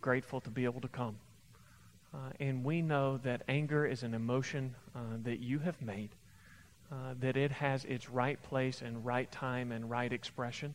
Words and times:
Grateful 0.00 0.40
to 0.40 0.50
be 0.50 0.64
able 0.64 0.80
to 0.80 0.88
come. 0.88 1.16
Uh, 2.12 2.30
and 2.40 2.64
we 2.64 2.82
know 2.82 3.18
that 3.18 3.42
anger 3.48 3.86
is 3.86 4.02
an 4.02 4.14
emotion 4.14 4.74
uh, 4.96 4.98
that 5.22 5.38
you 5.40 5.60
have 5.60 5.80
made, 5.80 6.10
uh, 6.90 7.14
that 7.20 7.36
it 7.36 7.52
has 7.52 7.84
its 7.84 8.10
right 8.10 8.42
place 8.42 8.82
and 8.82 9.04
right 9.04 9.30
time 9.30 9.70
and 9.70 9.88
right 9.88 10.12
expression. 10.12 10.74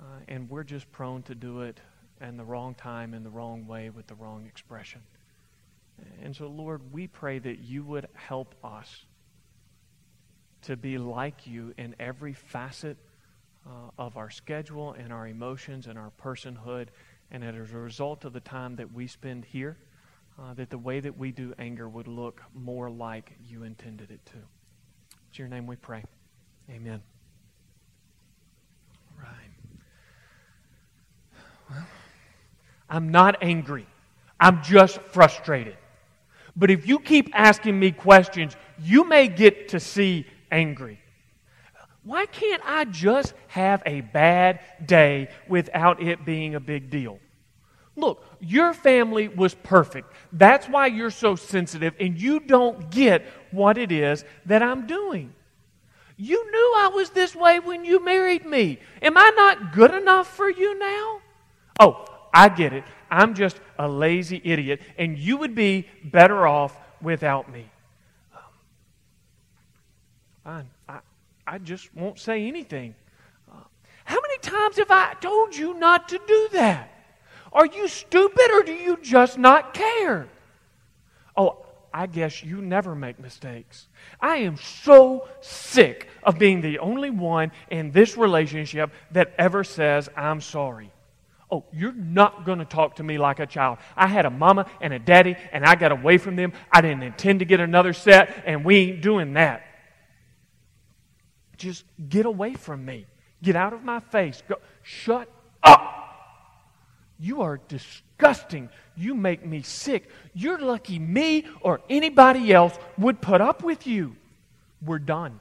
Uh, 0.00 0.02
and 0.26 0.50
we're 0.50 0.64
just 0.64 0.90
prone 0.90 1.22
to 1.22 1.34
do 1.34 1.62
it 1.62 1.78
in 2.20 2.36
the 2.36 2.44
wrong 2.44 2.74
time, 2.74 3.14
in 3.14 3.22
the 3.22 3.30
wrong 3.30 3.66
way, 3.66 3.90
with 3.90 4.06
the 4.08 4.14
wrong 4.14 4.44
expression. 4.46 5.00
And 6.22 6.34
so, 6.34 6.48
Lord, 6.48 6.80
we 6.92 7.06
pray 7.06 7.38
that 7.38 7.60
you 7.60 7.84
would 7.84 8.08
help 8.14 8.54
us 8.64 9.04
to 10.62 10.76
be 10.76 10.98
like 10.98 11.46
you 11.46 11.74
in 11.76 11.94
every 12.00 12.32
facet 12.32 12.96
uh, 13.66 13.90
of 13.98 14.16
our 14.16 14.30
schedule 14.30 14.92
and 14.92 15.12
our 15.12 15.28
emotions 15.28 15.86
and 15.86 15.98
our 15.98 16.10
personhood. 16.22 16.88
And 17.30 17.44
as 17.44 17.72
a 17.72 17.78
result 17.78 18.24
of 18.24 18.32
the 18.32 18.40
time 18.40 18.76
that 18.76 18.92
we 18.92 19.06
spend 19.06 19.44
here, 19.44 19.76
uh, 20.38 20.54
that 20.54 20.70
the 20.70 20.78
way 20.78 21.00
that 21.00 21.16
we 21.16 21.30
do 21.30 21.54
anger 21.58 21.88
would 21.88 22.08
look 22.08 22.42
more 22.54 22.90
like 22.90 23.32
you 23.48 23.62
intended 23.62 24.10
it 24.10 24.24
to. 24.26 24.36
It's 25.28 25.38
your 25.38 25.48
name 25.48 25.66
we 25.66 25.76
pray. 25.76 26.04
Amen. 26.70 27.02
All 29.10 29.24
right. 29.24 29.32
Well, 31.70 31.86
I'm 32.88 33.10
not 33.10 33.42
angry. 33.42 33.86
I'm 34.40 34.62
just 34.62 35.00
frustrated. 35.00 35.76
But 36.56 36.70
if 36.70 36.86
you 36.86 36.98
keep 36.98 37.30
asking 37.32 37.78
me 37.78 37.90
questions, 37.90 38.56
you 38.80 39.08
may 39.08 39.28
get 39.28 39.68
to 39.70 39.80
see 39.80 40.26
angry. 40.50 41.00
Why 42.04 42.26
can't 42.26 42.62
I 42.64 42.84
just 42.84 43.32
have 43.48 43.82
a 43.86 44.02
bad 44.02 44.60
day 44.84 45.28
without 45.48 46.02
it 46.02 46.24
being 46.24 46.54
a 46.54 46.60
big 46.60 46.90
deal? 46.90 47.18
Look, 47.96 48.24
your 48.40 48.74
family 48.74 49.28
was 49.28 49.54
perfect. 49.54 50.12
That's 50.32 50.68
why 50.68 50.86
you're 50.88 51.10
so 51.10 51.36
sensitive, 51.36 51.94
and 51.98 52.20
you 52.20 52.40
don't 52.40 52.90
get 52.90 53.26
what 53.52 53.78
it 53.78 53.90
is 53.90 54.24
that 54.46 54.62
I'm 54.62 54.86
doing. 54.86 55.32
You 56.16 56.50
knew 56.50 56.74
I 56.76 56.88
was 56.88 57.10
this 57.10 57.34
way 57.34 57.58
when 57.60 57.84
you 57.84 58.04
married 58.04 58.44
me. 58.44 58.80
Am 59.00 59.16
I 59.16 59.32
not 59.34 59.72
good 59.72 59.94
enough 59.94 60.28
for 60.28 60.50
you 60.50 60.78
now? 60.78 61.20
Oh, 61.80 62.04
I 62.32 62.48
get 62.48 62.72
it. 62.72 62.84
I'm 63.10 63.34
just 63.34 63.60
a 63.78 63.88
lazy 63.88 64.40
idiot, 64.44 64.80
and 64.98 65.16
you 65.16 65.36
would 65.38 65.54
be 65.54 65.86
better 66.04 66.46
off 66.46 66.76
without 67.00 67.50
me. 67.50 67.66
Um, 68.34 68.40
fine. 70.42 70.73
I, 71.46 71.58
just 71.58 71.94
won't 71.94 72.18
say 72.18 72.46
anything. 72.46 72.94
Uh, 73.50 73.56
how 74.04 74.20
many 74.20 74.38
times 74.38 74.76
have 74.76 74.90
I 74.90 75.14
told 75.20 75.56
you 75.56 75.74
not 75.74 76.08
to 76.10 76.20
do 76.26 76.48
that? 76.52 76.90
Are 77.52 77.66
you 77.66 77.86
stupid 77.88 78.50
or 78.52 78.62
do 78.62 78.72
you 78.72 78.98
just 79.00 79.38
not 79.38 79.74
care? 79.74 80.26
Oh, 81.36 81.64
I 81.92 82.06
guess 82.06 82.42
you 82.42 82.60
never 82.60 82.96
make 82.96 83.20
mistakes. 83.20 83.86
I 84.20 84.38
am 84.38 84.56
so 84.56 85.28
sick 85.40 86.08
of 86.24 86.38
being 86.40 86.60
the 86.60 86.80
only 86.80 87.10
one 87.10 87.52
in 87.70 87.92
this 87.92 88.16
relationship 88.16 88.90
that 89.12 89.32
ever 89.38 89.62
says, 89.62 90.08
I'm 90.16 90.40
sorry. 90.40 90.90
Oh, 91.52 91.64
you're 91.72 91.92
not 91.92 92.44
going 92.44 92.58
to 92.58 92.64
talk 92.64 92.96
to 92.96 93.04
me 93.04 93.16
like 93.16 93.38
a 93.38 93.46
child. 93.46 93.78
I 93.96 94.08
had 94.08 94.26
a 94.26 94.30
mama 94.30 94.66
and 94.80 94.92
a 94.92 94.98
daddy, 94.98 95.36
and 95.52 95.64
I 95.64 95.76
got 95.76 95.92
away 95.92 96.18
from 96.18 96.34
them. 96.34 96.52
I 96.72 96.80
didn't 96.80 97.04
intend 97.04 97.38
to 97.38 97.44
get 97.44 97.60
another 97.60 97.92
set, 97.92 98.42
and 98.44 98.64
we 98.64 98.76
ain't 98.76 99.00
doing 99.00 99.34
that. 99.34 99.64
Just 101.56 101.84
get 102.08 102.26
away 102.26 102.54
from 102.54 102.84
me. 102.84 103.06
Get 103.42 103.56
out 103.56 103.72
of 103.72 103.84
my 103.84 104.00
face. 104.00 104.42
Go, 104.48 104.56
shut 104.82 105.28
up. 105.62 105.90
You 107.18 107.42
are 107.42 107.60
disgusting. 107.68 108.68
You 108.96 109.14
make 109.14 109.44
me 109.44 109.62
sick. 109.62 110.08
You're 110.34 110.58
lucky 110.58 110.98
me 110.98 111.46
or 111.60 111.80
anybody 111.88 112.52
else 112.52 112.76
would 112.98 113.20
put 113.20 113.40
up 113.40 113.62
with 113.62 113.86
you. 113.86 114.16
We're 114.84 114.98
done. 114.98 115.40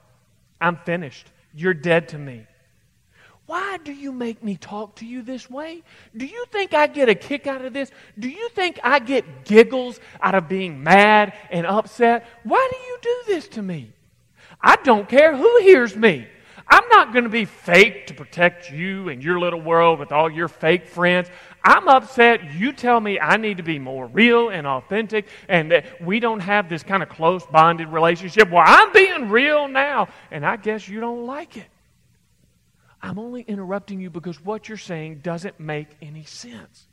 I'm 0.62 0.78
finished. 0.78 1.28
You're 1.54 1.74
dead 1.74 2.10
to 2.10 2.18
me. 2.18 2.46
Why 3.46 3.78
do 3.84 3.92
you 3.92 4.12
make 4.14 4.42
me 4.42 4.56
talk 4.56 4.96
to 4.96 5.06
you 5.06 5.22
this 5.22 5.50
way? 5.50 5.84
Do 6.16 6.26
you 6.26 6.46
think 6.52 6.74
I 6.74 6.88
get 6.88 7.10
a 7.10 7.16
kick 7.16 7.46
out 7.46 7.64
of 7.64 7.74
this? 7.74 7.92
Do 8.18 8.30
you 8.30 8.48
think 8.50 8.80
I 8.84 9.00
get 9.00 9.44
giggles 9.44 10.00
out 10.22 10.34
of 10.34 10.48
being 10.48 10.82
mad 10.82 11.34
and 11.52 11.68
upset? 11.68 12.26
Why 12.44 12.70
do 12.72 12.78
you 12.78 12.98
do 13.02 13.34
this 13.34 13.48
to 13.50 13.62
me? 13.62 13.92
I 14.64 14.78
don't 14.78 15.10
care 15.10 15.36
who 15.36 15.60
hears 15.62 15.96
me. 15.96 16.28
I'm 16.66 16.88
not 16.90 17.12
going 17.12 17.26
to 17.26 17.30
be 17.30 17.46
fake 17.46 18.08
to 18.08 18.14
protect 18.14 18.72
you 18.72 19.10
and 19.10 19.22
your 19.22 19.40
little 19.40 19.60
world 19.60 20.00
with 20.00 20.14
all 20.14 20.32
your 20.32 20.48
fake 20.48 20.88
friends. 20.88 21.30
I'm 21.64 21.88
upset. 21.90 22.54
You 22.54 22.72
tell 22.72 23.00
me 23.00 23.20
I 23.20 23.36
need 23.38 23.58
to 23.58 23.64
be 23.64 23.80
more 23.80 24.08
real 24.08 24.50
and 24.50 24.66
authentic 24.66 25.28
and 25.50 25.72
that 25.72 26.02
we 26.02 26.20
don't 26.22 26.40
have 26.40 26.70
this 26.70 26.82
kind 26.82 27.04
of 27.04 27.10
close 27.10 27.46
bonded 27.46 27.90
relationship. 27.90 28.50
Well, 28.50 28.64
I'm 28.66 28.94
being 28.94 29.30
real 29.30 29.68
now, 29.68 30.08
and 30.32 30.46
I 30.46 30.56
guess 30.56 30.88
you 30.88 31.02
don't 31.02 31.26
like 31.26 31.58
it. 31.58 31.68
I'm 33.02 33.20
only 33.20 33.42
interrupting 33.42 34.00
you 34.00 34.10
because 34.10 34.44
what 34.44 34.70
you're 34.70 34.78
saying 34.78 35.20
doesn't 35.20 35.60
make 35.60 35.90
any 36.02 36.24
sense. 36.24 36.88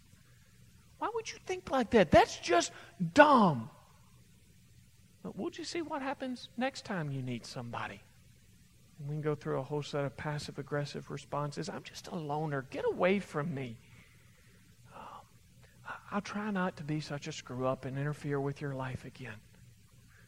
Why 0.98 1.08
would 1.14 1.30
you 1.30 1.38
think 1.46 1.70
like 1.70 1.90
that? 1.90 2.10
That's 2.10 2.36
just 2.38 2.72
dumb. 3.14 3.70
But 5.22 5.36
we'll 5.36 5.50
just 5.50 5.70
see 5.70 5.82
what 5.82 6.02
happens 6.02 6.48
next 6.56 6.84
time 6.84 7.10
you 7.10 7.22
need 7.22 7.44
somebody. 7.44 8.00
And 8.98 9.08
we 9.08 9.14
can 9.14 9.22
go 9.22 9.34
through 9.34 9.58
a 9.58 9.62
whole 9.62 9.82
set 9.82 10.04
of 10.04 10.16
passive 10.16 10.58
aggressive 10.58 11.10
responses. 11.10 11.68
I'm 11.68 11.82
just 11.82 12.08
a 12.08 12.14
loner. 12.14 12.66
Get 12.70 12.84
away 12.86 13.18
from 13.18 13.54
me. 13.54 13.76
Uh, 14.94 15.00
I'll 16.10 16.20
try 16.20 16.50
not 16.50 16.76
to 16.78 16.84
be 16.84 17.00
such 17.00 17.26
a 17.26 17.32
screw 17.32 17.66
up 17.66 17.84
and 17.84 17.98
interfere 17.98 18.40
with 18.40 18.60
your 18.60 18.74
life 18.74 19.04
again. 19.04 19.36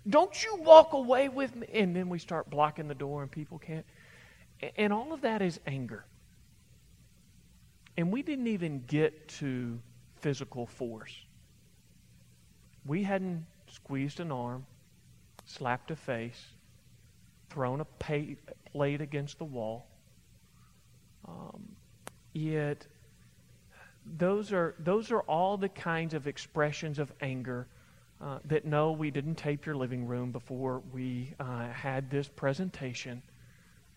Don't 0.08 0.42
you 0.42 0.56
walk 0.56 0.92
away 0.92 1.28
with 1.28 1.54
me. 1.56 1.66
And 1.72 1.96
then 1.96 2.08
we 2.08 2.18
start 2.18 2.50
blocking 2.50 2.88
the 2.88 2.94
door 2.94 3.22
and 3.22 3.30
people 3.30 3.58
can't. 3.58 3.86
And 4.76 4.92
all 4.92 5.12
of 5.12 5.22
that 5.22 5.42
is 5.42 5.58
anger. 5.66 6.04
And 7.96 8.12
we 8.12 8.22
didn't 8.22 8.46
even 8.46 8.84
get 8.86 9.28
to 9.28 9.78
physical 10.20 10.66
force. 10.66 11.14
We 12.84 13.02
hadn't 13.02 13.46
squeezed 13.68 14.20
an 14.20 14.32
arm 14.32 14.66
slapped 15.52 15.90
a 15.90 15.96
face, 15.96 16.42
thrown 17.50 17.80
a 17.80 17.84
plate 17.84 19.00
against 19.00 19.38
the 19.38 19.44
wall. 19.44 19.86
Um, 21.28 21.76
yet, 22.32 22.86
those 24.18 24.52
are, 24.52 24.74
those 24.78 25.10
are 25.10 25.20
all 25.22 25.56
the 25.56 25.68
kinds 25.68 26.14
of 26.14 26.26
expressions 26.26 26.98
of 26.98 27.12
anger 27.20 27.66
uh, 28.20 28.38
that 28.46 28.64
no, 28.64 28.92
we 28.92 29.10
didn't 29.10 29.34
tape 29.34 29.66
your 29.66 29.74
living 29.74 30.06
room 30.06 30.30
before 30.30 30.82
we 30.92 31.34
uh, 31.40 31.68
had 31.68 32.08
this 32.10 32.28
presentation. 32.28 33.22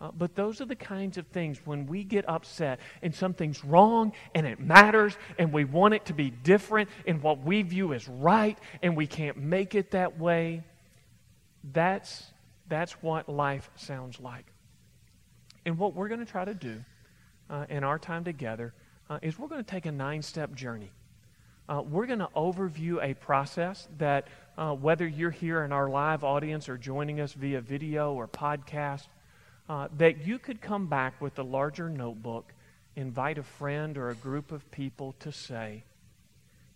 Uh, 0.01 0.11
but 0.17 0.35
those 0.35 0.59
are 0.59 0.65
the 0.65 0.75
kinds 0.75 1.17
of 1.17 1.25
things 1.27 1.61
when 1.63 1.87
we 1.87 2.03
get 2.03 2.27
upset 2.27 2.79
and 3.01 3.15
something's 3.15 3.63
wrong 3.63 4.11
and 4.33 4.45
it 4.45 4.59
matters 4.59 5.15
and 5.39 5.53
we 5.53 5.63
want 5.63 5.93
it 5.93 6.05
to 6.05 6.13
be 6.13 6.29
different 6.29 6.89
in 7.05 7.21
what 7.21 7.41
we 7.43 7.61
view 7.61 7.93
as 7.93 8.07
right 8.09 8.57
and 8.81 8.97
we 8.97 9.07
can't 9.07 9.37
make 9.37 9.73
it 9.73 9.91
that 9.91 10.19
way. 10.19 10.63
That's, 11.73 12.25
that's 12.67 12.93
what 13.01 13.27
life 13.27 13.69
sounds 13.75 14.19
like. 14.19 14.45
And 15.65 15.77
what 15.77 15.95
we're 15.95 16.07
going 16.07 16.19
to 16.19 16.31
try 16.31 16.45
to 16.45 16.53
do 16.53 16.83
uh, 17.49 17.65
in 17.69 17.83
our 17.83 17.97
time 17.97 18.23
together 18.23 18.73
uh, 19.09 19.19
is 19.21 19.37
we're 19.39 19.47
going 19.47 19.63
to 19.63 19.69
take 19.69 19.85
a 19.85 19.91
nine 19.91 20.21
step 20.21 20.53
journey. 20.53 20.91
Uh, 21.67 21.81
we're 21.81 22.05
going 22.05 22.19
to 22.19 22.29
overview 22.35 23.03
a 23.03 23.15
process 23.15 23.87
that, 23.97 24.27
uh, 24.57 24.73
whether 24.73 25.07
you're 25.07 25.31
here 25.31 25.63
in 25.63 25.71
our 25.71 25.89
live 25.89 26.23
audience 26.23 26.69
or 26.69 26.77
joining 26.77 27.19
us 27.19 27.33
via 27.33 27.59
video 27.59 28.13
or 28.13 28.27
podcast, 28.27 29.07
uh, 29.67 29.87
that 29.97 30.25
you 30.25 30.37
could 30.37 30.61
come 30.61 30.85
back 30.85 31.19
with 31.19 31.39
a 31.39 31.43
larger 31.43 31.89
notebook, 31.89 32.53
invite 32.95 33.39
a 33.39 33.43
friend 33.43 33.97
or 33.97 34.11
a 34.11 34.15
group 34.15 34.51
of 34.51 34.69
people 34.69 35.15
to 35.19 35.31
say, 35.31 35.83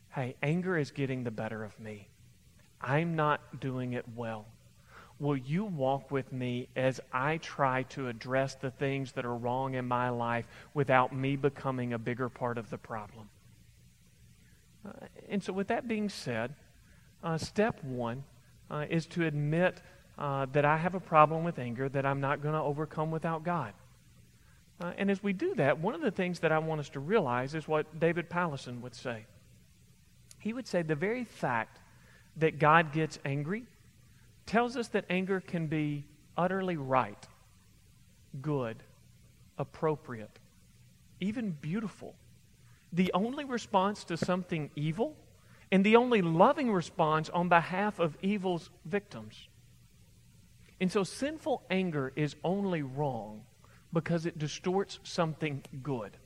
hey, 0.10 0.36
anger 0.42 0.76
is 0.76 0.90
getting 0.90 1.24
the 1.24 1.32
better 1.32 1.64
of 1.64 1.80
me. 1.80 2.08
I'm 2.82 3.16
not 3.16 3.60
doing 3.60 3.94
it 3.94 4.06
well. 4.16 4.48
Will 5.20 5.38
you 5.38 5.66
walk 5.66 6.12
with 6.12 6.32
me 6.32 6.68
as 6.76 7.00
I 7.12 7.38
try 7.38 7.84
to 7.84 8.08
address 8.08 8.56
the 8.56 8.72
things 8.72 9.12
that 9.14 9.26
are 9.26 9.36
wrong 9.36 9.74
in 9.74 9.86
my 9.88 10.10
life 10.10 10.46
without 10.74 11.14
me 11.14 11.36
becoming 11.36 11.94
a 11.94 12.00
bigger 12.00 12.30
part 12.30 12.58
of 12.58 12.70
the 12.70 12.78
problem? 12.78 13.30
Uh, 14.86 14.92
and 15.28 15.44
so, 15.44 15.52
with 15.52 15.68
that 15.68 15.88
being 15.88 16.08
said, 16.10 16.56
uh, 17.24 17.38
step 17.38 17.84
one 17.84 18.24
uh, 18.72 18.86
is 18.90 19.06
to 19.08 19.26
admit 19.26 19.82
uh, 20.18 20.46
that 20.54 20.64
I 20.64 20.78
have 20.78 20.96
a 20.96 21.00
problem 21.00 21.44
with 21.44 21.60
anger 21.60 21.90
that 21.90 22.06
I'm 22.06 22.22
not 22.22 22.42
going 22.42 22.54
to 22.54 22.62
overcome 22.62 23.12
without 23.12 23.44
God. 23.44 23.74
Uh, 24.82 24.94
and 24.98 25.12
as 25.12 25.22
we 25.22 25.34
do 25.34 25.54
that, 25.56 25.80
one 25.80 25.94
of 25.94 26.02
the 26.02 26.12
things 26.12 26.40
that 26.40 26.54
I 26.54 26.60
want 26.60 26.80
us 26.80 26.90
to 26.90 27.02
realize 27.02 27.54
is 27.54 27.68
what 27.68 28.00
David 28.00 28.30
Powlison 28.30 28.80
would 28.82 28.96
say. 28.96 29.26
He 30.40 30.54
would 30.54 30.68
say 30.68 30.82
the 30.82 30.96
very 30.96 31.26
fact 31.26 31.80
that 32.38 32.60
God 32.60 32.94
gets 32.94 33.20
angry 33.26 33.66
tells 34.50 34.76
us 34.76 34.88
that 34.90 35.06
anger 35.12 35.40
can 35.40 35.68
be 35.68 36.04
utterly 36.36 36.76
right, 36.76 37.28
good, 38.42 38.82
appropriate, 39.60 40.40
even 41.20 41.52
beautiful. 41.52 42.16
The 42.92 43.12
only 43.14 43.46
response 43.46 44.04
to 44.06 44.18
something 44.18 44.72
evil 44.76 45.16
and 45.72 45.86
the 45.86 45.98
only 45.98 46.24
loving 46.24 46.72
response 46.72 47.30
on 47.30 47.48
behalf 47.48 48.00
of 48.00 48.18
evil's 48.24 48.72
victims. 48.86 49.48
And 50.82 50.92
so 50.92 51.04
sinful 51.04 51.62
anger 51.70 52.12
is 52.16 52.36
only 52.44 52.82
wrong 52.82 53.44
because 53.94 54.26
it 54.26 54.40
distorts 54.40 54.98
something 55.04 55.64
good. 55.84 56.18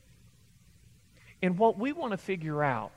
And 1.41 1.57
what 1.57 1.77
we 1.77 1.91
want 1.91 2.11
to 2.11 2.17
figure 2.17 2.63
out 2.63 2.93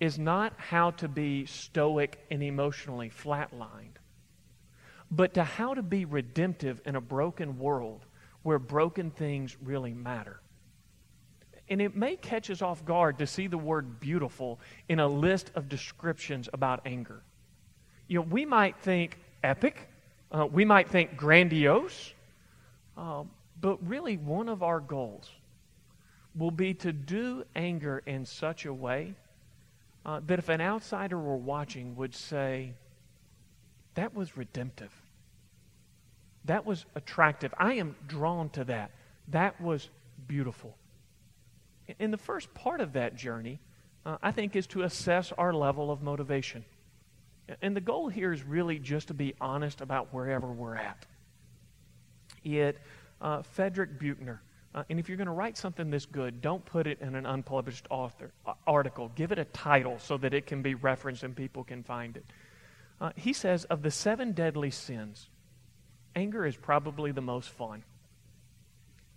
is 0.00 0.18
not 0.18 0.52
how 0.56 0.90
to 0.92 1.06
be 1.06 1.46
stoic 1.46 2.18
and 2.28 2.42
emotionally 2.42 3.10
flatlined, 3.10 3.97
but 5.10 5.34
to 5.34 5.44
how 5.44 5.74
to 5.74 5.82
be 5.82 6.04
redemptive 6.04 6.80
in 6.84 6.96
a 6.96 7.00
broken 7.00 7.58
world 7.58 8.04
where 8.42 8.58
broken 8.58 9.10
things 9.10 9.56
really 9.62 9.92
matter. 9.92 10.40
And 11.68 11.82
it 11.82 11.94
may 11.94 12.16
catch 12.16 12.50
us 12.50 12.62
off 12.62 12.84
guard 12.84 13.18
to 13.18 13.26
see 13.26 13.46
the 13.46 13.58
word 13.58 14.00
beautiful 14.00 14.58
in 14.88 15.00
a 15.00 15.08
list 15.08 15.50
of 15.54 15.68
descriptions 15.68 16.48
about 16.52 16.80
anger. 16.86 17.22
You 18.06 18.20
know, 18.20 18.26
we 18.30 18.46
might 18.46 18.78
think 18.78 19.18
epic, 19.42 19.88
uh, 20.32 20.46
we 20.46 20.64
might 20.64 20.88
think 20.88 21.16
grandiose, 21.16 22.14
uh, 22.96 23.24
but 23.60 23.86
really 23.86 24.16
one 24.16 24.48
of 24.48 24.62
our 24.62 24.80
goals 24.80 25.30
will 26.34 26.50
be 26.50 26.72
to 26.72 26.92
do 26.92 27.44
anger 27.54 28.02
in 28.06 28.24
such 28.24 28.64
a 28.64 28.72
way 28.72 29.14
uh, 30.06 30.20
that 30.26 30.38
if 30.38 30.48
an 30.48 30.60
outsider 30.60 31.18
were 31.18 31.36
watching 31.36 31.94
would 31.96 32.14
say, 32.14 32.72
that 33.98 34.14
was 34.14 34.36
redemptive. 34.36 34.92
That 36.44 36.64
was 36.64 36.86
attractive. 36.94 37.52
I 37.58 37.74
am 37.74 37.96
drawn 38.06 38.48
to 38.50 38.62
that. 38.64 38.92
That 39.26 39.60
was 39.60 39.90
beautiful. 40.28 40.76
And 41.98 42.12
the 42.12 42.18
first 42.18 42.54
part 42.54 42.80
of 42.80 42.92
that 42.92 43.16
journey, 43.16 43.58
uh, 44.06 44.18
I 44.22 44.30
think, 44.30 44.54
is 44.54 44.68
to 44.68 44.82
assess 44.82 45.32
our 45.32 45.52
level 45.52 45.90
of 45.90 46.00
motivation. 46.00 46.64
And 47.60 47.74
the 47.74 47.80
goal 47.80 48.08
here 48.08 48.32
is 48.32 48.44
really 48.44 48.78
just 48.78 49.08
to 49.08 49.14
be 49.14 49.34
honest 49.40 49.80
about 49.80 50.14
wherever 50.14 50.46
we're 50.46 50.76
at. 50.76 51.04
It, 52.44 52.78
uh, 53.20 53.42
Frederick 53.42 53.98
Buechner, 53.98 54.40
uh, 54.76 54.84
and 54.88 55.00
if 55.00 55.08
you're 55.08 55.16
going 55.16 55.26
to 55.26 55.32
write 55.32 55.58
something 55.58 55.90
this 55.90 56.06
good, 56.06 56.40
don't 56.40 56.64
put 56.64 56.86
it 56.86 57.00
in 57.00 57.16
an 57.16 57.26
unpublished 57.26 57.88
author, 57.90 58.30
uh, 58.46 58.52
article. 58.64 59.10
Give 59.16 59.32
it 59.32 59.40
a 59.40 59.44
title 59.46 59.98
so 59.98 60.16
that 60.18 60.34
it 60.34 60.46
can 60.46 60.62
be 60.62 60.76
referenced 60.76 61.24
and 61.24 61.34
people 61.34 61.64
can 61.64 61.82
find 61.82 62.16
it. 62.16 62.24
Uh, 63.00 63.12
he 63.16 63.32
says, 63.32 63.64
of 63.66 63.82
the 63.82 63.90
seven 63.90 64.32
deadly 64.32 64.70
sins, 64.70 65.28
anger 66.16 66.44
is 66.44 66.56
probably 66.56 67.12
the 67.12 67.20
most 67.20 67.48
fun. 67.48 67.84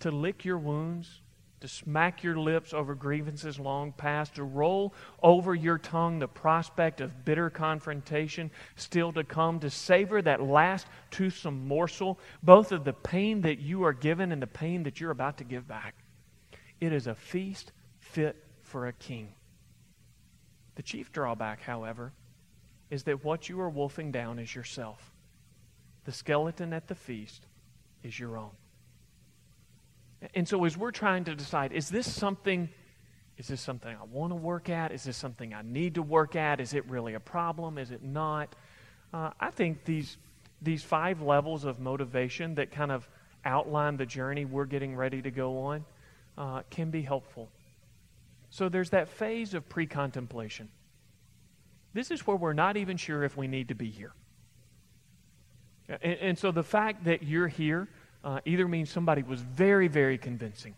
To 0.02 0.12
lick 0.12 0.46
your 0.46 0.58
wounds, 0.58 1.22
to 1.62 1.68
smack 1.68 2.24
your 2.24 2.38
lips 2.38 2.74
over 2.74 2.96
grievances 2.96 3.60
long 3.60 3.92
past, 3.92 4.36
to 4.36 4.44
roll 4.44 4.94
over 5.22 5.54
your 5.56 5.78
tongue 5.78 6.20
the 6.20 6.28
prospect 6.28 7.02
of 7.02 7.24
bitter 7.24 7.50
confrontation 7.50 8.52
still 8.76 9.12
to 9.14 9.24
come, 9.24 9.60
to 9.60 9.70
savor 9.70 10.22
that 10.22 10.44
last 10.44 10.88
toothsome 11.12 11.68
morsel, 11.68 12.20
both 12.44 12.72
of 12.72 12.84
the 12.84 12.94
pain 12.94 13.42
that 13.42 13.60
you 13.60 13.84
are 13.84 13.94
given 13.94 14.32
and 14.32 14.42
the 14.42 14.48
pain 14.48 14.84
that 14.84 15.00
you're 15.00 15.12
about 15.12 15.38
to 15.38 15.44
give 15.44 15.68
back. 15.68 15.96
It 16.80 16.94
is 16.94 17.08
a 17.08 17.16
feast 17.16 17.72
fit 18.00 18.44
for 18.64 18.88
a 18.88 18.94
king. 18.94 19.34
The 20.76 20.84
chief 20.84 21.12
drawback, 21.12 21.62
however, 21.62 22.12
is 22.92 23.04
that 23.04 23.24
what 23.24 23.50
you 23.50 23.60
are 23.62 23.70
wolfing 23.70 24.12
down 24.12 24.38
is 24.38 24.54
yourself. 24.54 25.12
The 26.04 26.12
skeleton 26.12 26.74
at 26.74 26.88
the 26.88 26.96
feast 26.96 27.48
is 28.04 28.20
your 28.20 28.38
own. 28.38 28.52
And 30.36 30.48
so 30.48 30.66
as 30.66 30.78
we're 30.78 30.92
trying 30.92 31.24
to 31.24 31.34
decide, 31.34 31.72
is 31.72 31.90
this 31.90 32.12
something 32.12 32.70
is 33.38 33.48
this 33.48 33.62
something 33.62 33.96
I 33.96 34.04
want 34.04 34.32
to 34.32 34.36
work 34.36 34.70
at? 34.70 34.92
Is 34.92 35.04
this 35.04 35.18
something 35.18 35.52
I 35.52 35.64
need 35.64 35.96
to 35.96 36.04
work 36.04 36.36
at? 36.36 36.60
Is 36.60 36.76
it 36.76 36.88
really 36.88 37.16
a 37.16 37.20
problem? 37.20 37.80
Is 37.80 37.90
it 37.90 38.04
not? 38.04 38.56
Uh, 39.12 39.32
I 39.40 39.50
think 39.50 39.84
these 39.84 40.18
these 40.62 40.84
five 40.84 41.22
levels 41.24 41.66
of 41.66 41.80
motivation 41.80 42.54
that 42.56 42.70
kind 42.70 42.92
of 42.92 43.08
outline 43.46 43.98
the 43.98 44.06
journey 44.06 44.46
we're 44.46 44.66
getting 44.66 44.96
ready 44.96 45.24
to 45.24 45.32
go 45.32 45.58
on 45.58 45.86
uh, 46.38 46.62
can 46.70 46.92
be 46.92 47.02
helpful. 47.02 47.50
So 48.52 48.70
there's 48.70 48.92
that 48.92 49.08
phase 49.10 49.56
of 49.56 49.68
pre 49.68 49.88
contemplation. 49.88 50.70
This 51.94 52.12
is 52.12 52.26
where 52.26 52.38
we're 52.38 52.54
not 52.54 52.78
even 52.78 52.98
sure 52.98 53.24
if 53.24 53.36
we 53.36 53.48
need 53.48 53.68
to 53.68 53.76
be 53.76 53.90
here. 53.90 54.14
And, 55.90 56.18
and 56.20 56.40
so 56.40 56.52
the 56.52 56.64
fact 56.64 57.06
that 57.06 57.24
you're 57.24 57.48
here 57.48 57.88
uh, 58.24 58.40
either 58.46 58.68
means 58.68 58.90
somebody 58.90 59.24
was 59.24 59.42
very, 59.42 59.88
very 59.88 60.18
convincing, 60.18 60.76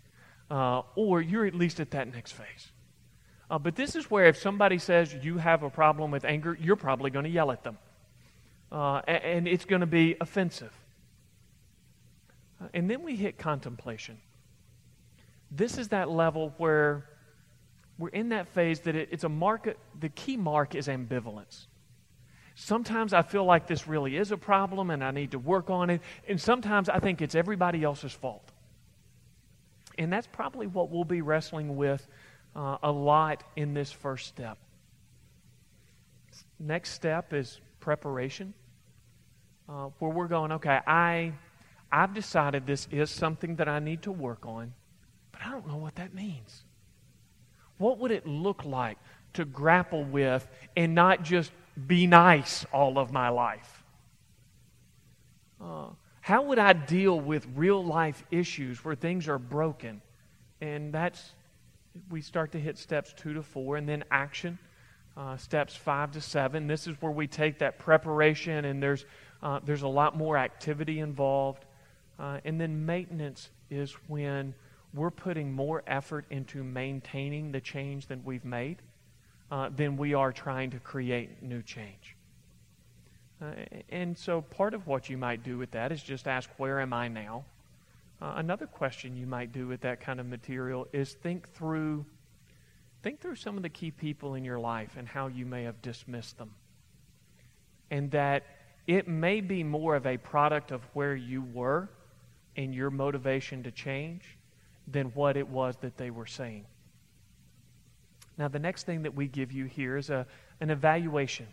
uh, 0.49 0.81
or 0.95 1.21
you're 1.21 1.45
at 1.45 1.53
least 1.53 1.79
at 1.79 1.91
that 1.91 2.11
next 2.11 2.31
phase. 2.31 2.71
Uh, 3.49 3.59
but 3.59 3.75
this 3.75 3.95
is 3.95 4.09
where 4.09 4.25
if 4.25 4.37
somebody 4.37 4.79
says 4.79 5.13
you 5.21 5.37
have 5.37 5.63
a 5.63 5.69
problem 5.69 6.09
with 6.09 6.25
anger, 6.25 6.57
you're 6.59 6.75
probably 6.75 7.11
going 7.11 7.25
to 7.25 7.29
yell 7.29 7.51
at 7.51 7.63
them. 7.63 7.77
Uh, 8.71 9.01
and, 9.07 9.23
and 9.23 9.47
it's 9.47 9.65
going 9.65 9.81
to 9.81 9.87
be 9.87 10.15
offensive. 10.19 10.73
Uh, 12.61 12.67
and 12.73 12.89
then 12.89 13.03
we 13.03 13.15
hit 13.15 13.37
contemplation. 13.37 14.17
This 15.51 15.77
is 15.77 15.89
that 15.89 16.09
level 16.09 16.53
where 16.57 17.05
we're 18.03 18.09
in 18.09 18.29
that 18.29 18.49
phase 18.49 18.81
that 18.81 18.97
it, 18.97 19.07
it's 19.11 19.23
a 19.23 19.29
mark, 19.29 19.77
the 19.97 20.09
key 20.09 20.35
mark 20.35 20.75
is 20.75 20.89
ambivalence. 20.89 21.67
Sometimes 22.53 23.13
I 23.13 23.21
feel 23.21 23.45
like 23.45 23.65
this 23.65 23.87
really 23.87 24.17
is 24.17 24.33
a 24.33 24.37
problem 24.37 24.89
and 24.89 25.01
I 25.01 25.11
need 25.11 25.31
to 25.31 25.39
work 25.39 25.69
on 25.69 25.89
it. 25.89 26.01
And 26.27 26.39
sometimes 26.39 26.89
I 26.89 26.99
think 26.99 27.21
it's 27.21 27.33
everybody 27.33 27.81
else's 27.81 28.11
fault. 28.11 28.51
And 29.97 30.11
that's 30.11 30.27
probably 30.27 30.67
what 30.67 30.89
we'll 30.89 31.05
be 31.05 31.21
wrestling 31.21 31.77
with 31.77 32.05
uh, 32.57 32.77
a 32.83 32.91
lot 32.91 33.41
in 33.55 33.73
this 33.73 33.89
first 33.89 34.27
step. 34.27 34.57
Next 36.59 36.91
step 36.91 37.31
is 37.31 37.61
preparation, 37.79 38.53
uh, 39.69 39.91
where 39.99 40.11
we're 40.11 40.27
going, 40.27 40.51
okay, 40.51 40.81
I, 40.85 41.31
I've 41.89 42.13
decided 42.13 42.67
this 42.67 42.85
is 42.91 43.09
something 43.09 43.55
that 43.55 43.69
I 43.69 43.79
need 43.79 44.01
to 44.01 44.11
work 44.11 44.45
on, 44.45 44.73
but 45.31 45.41
I 45.45 45.51
don't 45.51 45.65
know 45.65 45.77
what 45.77 45.95
that 45.95 46.13
means. 46.13 46.65
What 47.77 47.99
would 47.99 48.11
it 48.11 48.25
look 48.27 48.65
like 48.65 48.97
to 49.33 49.45
grapple 49.45 50.03
with 50.03 50.47
and 50.75 50.93
not 50.93 51.23
just 51.23 51.51
be 51.87 52.07
nice 52.07 52.65
all 52.71 52.97
of 52.97 53.11
my 53.11 53.29
life? 53.29 53.83
Uh, 55.61 55.87
how 56.21 56.43
would 56.43 56.59
I 56.59 56.73
deal 56.73 57.19
with 57.19 57.47
real 57.55 57.83
life 57.83 58.23
issues 58.31 58.83
where 58.85 58.95
things 58.95 59.27
are 59.27 59.39
broken? 59.39 60.01
And 60.61 60.93
that's, 60.93 61.33
we 62.09 62.21
start 62.21 62.51
to 62.53 62.59
hit 62.59 62.77
steps 62.77 63.13
two 63.13 63.33
to 63.33 63.43
four, 63.43 63.75
and 63.75 63.87
then 63.87 64.03
action, 64.09 64.57
uh, 65.17 65.35
steps 65.35 65.75
five 65.75 66.11
to 66.11 66.21
seven. 66.21 66.67
This 66.67 66.87
is 66.87 66.95
where 67.01 67.11
we 67.11 67.27
take 67.27 67.59
that 67.59 67.79
preparation, 67.79 68.65
and 68.65 68.81
there's, 68.81 69.05
uh, 69.41 69.59
there's 69.65 69.81
a 69.81 69.87
lot 69.87 70.15
more 70.15 70.37
activity 70.37 70.99
involved. 70.99 71.65
Uh, 72.19 72.39
and 72.45 72.61
then 72.61 72.85
maintenance 72.85 73.49
is 73.69 73.91
when 74.07 74.53
we're 74.93 75.11
putting 75.11 75.51
more 75.51 75.83
effort 75.87 76.25
into 76.29 76.63
maintaining 76.63 77.51
the 77.51 77.61
change 77.61 78.07
that 78.07 78.23
we've 78.23 78.45
made 78.45 78.77
uh, 79.51 79.69
than 79.75 79.97
we 79.97 80.13
are 80.13 80.31
trying 80.31 80.71
to 80.71 80.79
create 80.79 81.41
new 81.41 81.61
change. 81.61 82.15
Uh, 83.41 83.51
and 83.89 84.17
so 84.17 84.41
part 84.41 84.73
of 84.73 84.87
what 84.87 85.09
you 85.09 85.17
might 85.17 85.43
do 85.43 85.57
with 85.57 85.71
that 85.71 85.91
is 85.91 86.01
just 86.01 86.27
ask, 86.27 86.49
Where 86.57 86.79
am 86.79 86.93
I 86.93 87.07
now? 87.07 87.43
Uh, 88.21 88.33
another 88.37 88.67
question 88.67 89.17
you 89.17 89.25
might 89.25 89.51
do 89.51 89.67
with 89.67 89.81
that 89.81 89.99
kind 89.99 90.19
of 90.19 90.27
material 90.27 90.87
is 90.93 91.13
think 91.13 91.49
through 91.53 92.05
think 93.01 93.19
through 93.19 93.35
some 93.35 93.57
of 93.57 93.63
the 93.63 93.69
key 93.69 93.91
people 93.91 94.35
in 94.35 94.45
your 94.45 94.59
life 94.59 94.95
and 94.97 95.05
how 95.05 95.27
you 95.27 95.45
may 95.45 95.63
have 95.63 95.81
dismissed 95.81 96.37
them. 96.37 96.51
And 97.91 98.09
that 98.11 98.45
it 98.87 99.09
may 99.09 99.41
be 99.41 99.61
more 99.61 99.97
of 99.97 100.05
a 100.05 100.15
product 100.15 100.71
of 100.71 100.81
where 100.93 101.13
you 101.13 101.41
were 101.41 101.89
and 102.55 102.73
your 102.73 102.89
motivation 102.89 103.63
to 103.63 103.71
change 103.71 104.37
than 104.87 105.07
what 105.07 105.37
it 105.37 105.47
was 105.47 105.75
that 105.77 105.97
they 105.97 106.11
were 106.11 106.27
saying. 106.27 106.65
Now, 108.37 108.47
the 108.47 108.59
next 108.59 108.85
thing 108.85 109.03
that 109.03 109.15
we 109.15 109.27
give 109.27 109.51
you 109.51 109.65
here 109.65 109.97
is 109.97 110.09
a, 110.09 110.25
an 110.59 110.69
evaluation. 110.69 111.47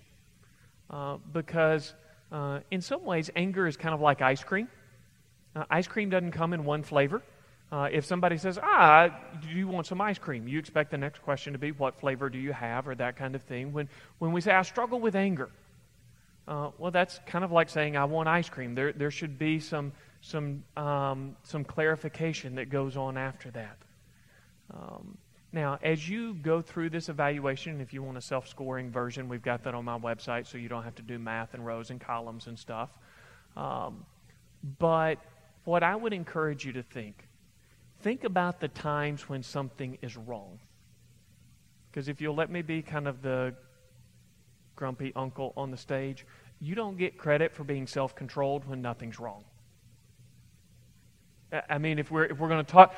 Uh, 0.89 1.19
because 1.33 1.95
Uh, 2.33 2.61
in 2.71 2.81
some 2.81 3.05
ways, 3.05 3.29
anger 3.35 3.67
is 3.67 3.77
kind 3.77 3.93
of 3.93 4.01
like 4.01 4.23
ice 4.23 4.45
cream. 4.45 4.69
Uh, 5.57 5.65
ice 5.79 5.89
cream 5.89 6.11
doesn't 6.11 6.31
come 6.31 6.55
in 6.55 6.65
one 6.65 6.85
flavor. 6.85 7.23
Uh, 7.73 7.89
if 7.91 8.05
somebody 8.05 8.37
says, 8.37 8.57
ah, 8.63 9.09
do 9.43 9.49
you 9.49 9.67
want 9.67 9.87
some 9.87 10.01
ice 10.01 10.21
cream? 10.21 10.47
You 10.47 10.59
expect 10.61 10.91
the 10.91 10.99
next 10.99 11.23
question 11.25 11.53
to 11.55 11.59
be, 11.59 11.73
what 11.73 11.99
flavor 11.99 12.31
do 12.31 12.39
you 12.39 12.53
have, 12.53 12.87
or 12.87 12.95
that 12.95 13.17
kind 13.17 13.35
of 13.35 13.43
thing. 13.43 13.73
When, 13.73 13.89
when 14.21 14.31
we 14.31 14.41
say, 14.41 14.53
I 14.53 14.63
struggle 14.63 15.01
with 15.01 15.17
anger, 15.17 15.49
uh, 16.47 16.71
well, 16.79 16.93
that's 16.93 17.19
kind 17.27 17.45
of 17.45 17.51
like 17.51 17.69
saying, 17.69 17.97
I 17.97 18.05
want 18.05 18.29
ice 18.29 18.49
cream. 18.49 18.77
There, 18.77 18.93
there 18.93 19.11
should 19.11 19.37
be 19.37 19.59
some, 19.59 19.93
some, 20.21 20.65
um, 20.77 21.37
some 21.43 21.65
clarification 21.65 22.55
that 22.57 22.69
goes 22.71 22.97
on 22.97 23.17
after 23.17 23.51
that. 23.53 23.79
Um, 24.73 25.17
now, 25.53 25.79
as 25.83 26.09
you 26.09 26.35
go 26.35 26.63
through 26.63 26.91
this 26.91 27.09
evaluation, 27.09 27.81
if 27.81 27.93
you 27.93 28.03
want 28.03 28.17
a 28.19 28.21
self 28.21 28.49
scoring 28.49 28.91
version, 28.91 29.29
we've 29.29 29.43
got 29.43 29.65
that 29.65 29.75
on 29.75 29.85
my 29.85 29.99
website 29.99 30.47
so 30.47 30.59
you 30.59 30.69
don't 30.69 30.85
have 30.85 30.95
to 30.97 31.03
do 31.03 31.19
math 31.19 31.55
and 31.55 31.67
rows 31.67 31.91
and 31.91 32.01
columns 32.01 32.47
and 32.47 32.59
stuff. 32.59 32.91
Um, 33.57 34.05
but 34.79 35.19
what 35.65 35.83
I 35.83 35.97
would 35.97 36.13
encourage 36.13 36.65
you 36.65 36.73
to 36.75 36.83
think 36.83 37.27
think 38.01 38.25
about 38.25 38.61
the 38.61 38.69
times 38.69 39.29
when 39.29 39.43
something 39.43 39.99
is 40.01 40.17
wrong. 40.17 40.59
Because 41.91 42.09
if 42.09 42.21
you'll 42.21 42.35
let 42.35 42.51
me 42.51 42.63
be 42.63 42.81
kind 42.81 43.07
of 43.07 43.21
the 43.21 43.55
grumpy 44.77 45.13
uncle 45.15 45.53
on 45.57 45.71
the 45.71 45.77
stage, 45.77 46.25
you 46.61 46.75
don't 46.75 46.97
get 46.97 47.19
credit 47.19 47.53
for 47.53 47.65
being 47.65 47.87
self 47.87 48.15
controlled 48.15 48.67
when 48.67 48.81
nothing's 48.81 49.19
wrong. 49.19 49.45
I 51.69 51.79
mean, 51.79 51.99
if 51.99 52.11
we're, 52.11 52.25
if 52.25 52.39
we're 52.39 52.49
going 52.49 52.65
to 52.65 52.71
talk, 52.71 52.95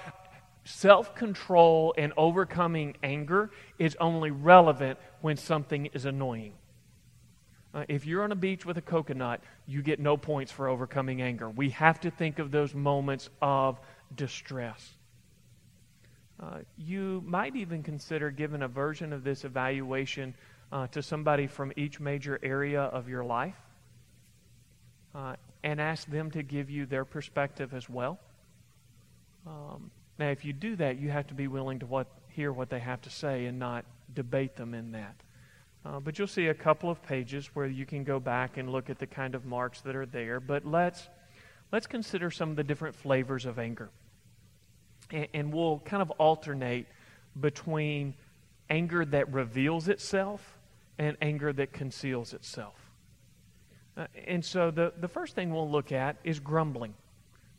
self 0.65 1.15
control 1.15 1.95
and 1.97 2.13
overcoming 2.17 2.97
anger 3.03 3.51
is 3.79 3.97
only 4.01 4.31
relevant 4.31 4.99
when 5.21 5.37
something 5.37 5.87
is 5.87 6.05
annoying. 6.05 6.55
Uh, 7.75 7.85
if 7.89 8.05
you're 8.05 8.23
on 8.23 8.33
a 8.33 8.37
beach 8.37 8.67
with 8.67 8.77
a 8.77 8.83
coconut, 8.83 9.43
you 9.67 9.83
get 9.83 9.99
no 9.99 10.17
points 10.17 10.53
for 10.53 10.69
overcoming 10.69 11.23
anger. 11.23 11.49
We 11.49 11.71
have 11.71 12.01
to 12.01 12.11
think 12.11 12.39
of 12.39 12.51
those 12.51 12.75
moments 12.75 13.31
of 13.41 13.81
distress. 14.15 14.97
Uh, 16.39 16.59
you 16.77 17.23
might 17.25 17.57
even 17.57 17.83
consider 17.83 18.31
giving 18.31 18.63
a 18.63 18.69
version 18.69 19.13
of 19.13 19.25
this 19.25 19.45
evaluation 19.45 20.35
uh, 20.71 20.87
to 20.89 21.03
somebody 21.03 21.47
from 21.47 21.73
each 21.77 22.01
major 22.01 22.39
area 22.43 22.83
of 22.83 23.09
your 23.09 23.25
life 23.25 23.57
uh, 25.15 25.37
and 25.63 25.81
ask 25.81 26.11
them 26.11 26.31
to 26.31 26.43
give 26.43 26.69
you 26.69 26.85
their 26.85 27.05
perspective 27.05 27.73
as 27.73 27.89
well. 27.89 28.19
Um, 29.47 29.91
now, 30.19 30.29
if 30.29 30.45
you 30.45 30.53
do 30.53 30.77
that, 30.77 30.99
you 30.99 31.11
have 31.11 31.27
to 31.29 31.35
be 31.35 31.49
willing 31.49 31.81
to 31.81 31.87
what, 31.87 32.07
hear 32.29 32.53
what 32.53 32.71
they 32.71 32.79
have 32.79 33.01
to 33.03 33.11
say 33.11 33.47
and 33.47 33.59
not 33.59 33.85
debate 34.15 34.57
them 34.57 34.75
in 34.75 34.93
that. 34.93 35.17
Uh, 35.85 35.99
but 35.99 36.19
you'll 36.19 36.29
see 36.29 36.47
a 36.47 36.55
couple 36.55 36.91
of 36.91 37.03
pages 37.03 37.51
where 37.55 37.67
you 37.67 37.85
can 37.85 38.05
go 38.05 38.21
back 38.21 38.57
and 38.57 38.71
look 38.71 38.89
at 38.89 38.99
the 38.99 39.07
kind 39.07 39.35
of 39.35 39.45
marks 39.45 39.81
that 39.81 39.97
are 39.97 40.07
there. 40.07 40.39
But 40.39 40.65
let's, 40.65 41.09
let's 41.73 41.87
consider 41.87 42.31
some 42.31 42.51
of 42.51 42.57
the 42.57 42.63
different 42.63 42.95
flavors 42.95 43.47
of 43.47 43.59
anger. 43.59 43.91
And, 45.11 45.27
and 45.35 45.53
we'll 45.53 45.81
kind 45.81 46.03
of 46.03 46.11
alternate 46.13 46.87
between 47.41 48.15
anger 48.71 49.05
that 49.05 49.33
reveals 49.33 49.89
itself 49.89 50.57
and 50.99 51.17
anger 51.21 51.53
that 51.53 51.73
conceals 51.73 52.33
itself. 52.33 52.77
Uh, 53.97 54.07
and 54.27 54.45
so 54.45 54.71
the, 54.71 54.93
the 55.01 55.09
first 55.09 55.35
thing 55.35 55.53
we'll 55.53 55.71
look 55.71 55.91
at 55.91 56.17
is 56.23 56.39
grumbling. 56.39 56.95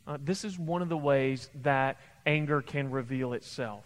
Uh, 0.06 0.18
this 0.22 0.44
is 0.44 0.58
one 0.58 0.82
of 0.82 0.88
the 0.88 0.96
ways 0.96 1.48
that 1.62 1.98
anger 2.26 2.60
can 2.60 2.90
reveal 2.90 3.32
itself. 3.32 3.84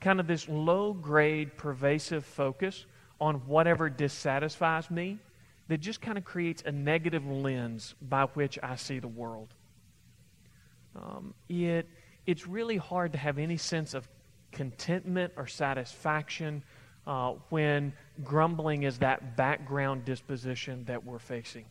Kind 0.00 0.18
of 0.18 0.26
this 0.26 0.48
low 0.48 0.92
grade, 0.92 1.56
pervasive 1.56 2.24
focus 2.24 2.86
on 3.20 3.36
whatever 3.46 3.88
dissatisfies 3.90 4.90
me 4.90 5.18
that 5.68 5.78
just 5.78 6.00
kind 6.00 6.18
of 6.18 6.24
creates 6.24 6.62
a 6.66 6.72
negative 6.72 7.26
lens 7.26 7.94
by 8.02 8.24
which 8.24 8.58
I 8.62 8.76
see 8.76 8.98
the 8.98 9.08
world. 9.08 9.54
Um, 10.96 11.34
it, 11.48 11.88
it's 12.26 12.46
really 12.46 12.76
hard 12.76 13.12
to 13.12 13.18
have 13.18 13.38
any 13.38 13.56
sense 13.56 13.94
of 13.94 14.08
contentment 14.50 15.32
or 15.36 15.46
satisfaction 15.46 16.62
uh, 17.06 17.34
when 17.48 17.92
grumbling 18.22 18.84
is 18.84 18.98
that 18.98 19.36
background 19.36 20.04
disposition 20.04 20.84
that 20.84 21.04
we're 21.04 21.18
facing. 21.18 21.64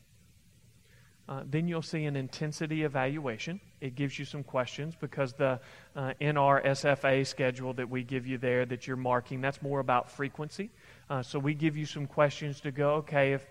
Uh, 1.29 1.43
then 1.49 1.67
you'll 1.67 1.81
see 1.81 2.05
an 2.05 2.15
intensity 2.15 2.83
evaluation. 2.83 3.59
It 3.81 3.95
gives 3.95 4.19
you 4.19 4.25
some 4.25 4.43
questions 4.43 4.95
because 4.95 5.33
the 5.33 5.59
uh, 5.95 6.13
SFA 6.21 7.25
schedule 7.25 7.73
that 7.73 7.89
we 7.89 8.03
give 8.03 8.27
you 8.27 8.37
there 8.37 8.65
that 8.67 8.85
you're 8.85 8.95
marking, 8.95 9.41
that's 9.41 9.61
more 9.61 9.79
about 9.79 10.09
frequency. 10.11 10.69
Uh, 11.09 11.23
so 11.23 11.39
we 11.39 11.55
give 11.55 11.75
you 11.75 11.87
some 11.87 12.05
questions 12.05 12.61
to 12.61 12.71
go, 12.71 12.91
okay, 12.93 13.33
if, 13.33 13.47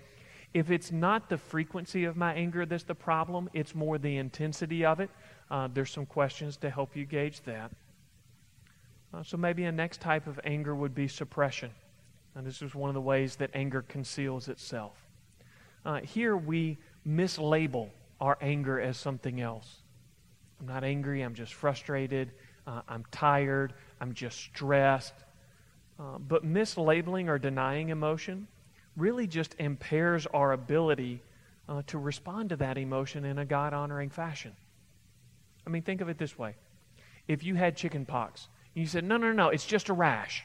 if 0.54 0.70
it's 0.70 0.92
not 0.92 1.28
the 1.28 1.36
frequency 1.36 2.04
of 2.04 2.16
my 2.16 2.32
anger 2.32 2.64
that's 2.64 2.84
the 2.84 2.94
problem, 2.94 3.50
it's 3.52 3.74
more 3.74 3.98
the 3.98 4.16
intensity 4.16 4.84
of 4.84 5.00
it, 5.00 5.10
uh, 5.50 5.68
there's 5.74 5.90
some 5.90 6.06
questions 6.06 6.56
to 6.58 6.70
help 6.70 6.96
you 6.96 7.04
gauge 7.04 7.40
that. 7.42 7.72
Uh, 9.12 9.24
so 9.24 9.36
maybe 9.36 9.64
a 9.64 9.72
next 9.72 10.00
type 10.00 10.28
of 10.28 10.38
anger 10.44 10.74
would 10.76 10.94
be 10.94 11.08
suppression. 11.08 11.70
And 12.36 12.46
this 12.46 12.62
is 12.62 12.74
one 12.74 12.88
of 12.88 12.94
the 12.94 13.00
ways 13.00 13.34
that 13.36 13.50
anger 13.54 13.82
conceals 13.82 14.48
itself. 14.48 14.94
Uh, 15.84 16.00
here 16.00 16.36
we 16.36 16.78
mislabel 17.06 17.90
our 18.20 18.38
anger 18.40 18.80
as 18.80 18.96
something 18.96 19.40
else. 19.40 19.79
I'm 20.60 20.66
not 20.66 20.84
angry, 20.84 21.22
I'm 21.22 21.34
just 21.34 21.54
frustrated, 21.54 22.32
uh, 22.66 22.82
I'm 22.88 23.04
tired, 23.10 23.72
I'm 24.00 24.12
just 24.12 24.38
stressed. 24.38 25.14
Uh, 25.98 26.18
but 26.18 26.44
mislabeling 26.44 27.28
or 27.28 27.38
denying 27.38 27.88
emotion 27.88 28.46
really 28.96 29.26
just 29.26 29.54
impairs 29.58 30.26
our 30.26 30.52
ability 30.52 31.22
uh, 31.68 31.82
to 31.86 31.98
respond 31.98 32.50
to 32.50 32.56
that 32.56 32.76
emotion 32.76 33.24
in 33.24 33.38
a 33.38 33.44
God 33.44 33.72
honoring 33.72 34.10
fashion. 34.10 34.52
I 35.66 35.70
mean, 35.70 35.82
think 35.82 36.00
of 36.00 36.08
it 36.08 36.18
this 36.18 36.38
way 36.38 36.56
if 37.28 37.44
you 37.44 37.54
had 37.54 37.76
chicken 37.76 38.04
pox, 38.04 38.48
you 38.74 38.86
said, 38.86 39.04
no, 39.04 39.16
no, 39.16 39.32
no, 39.32 39.48
it's 39.48 39.66
just 39.66 39.88
a 39.88 39.92
rash. 39.92 40.44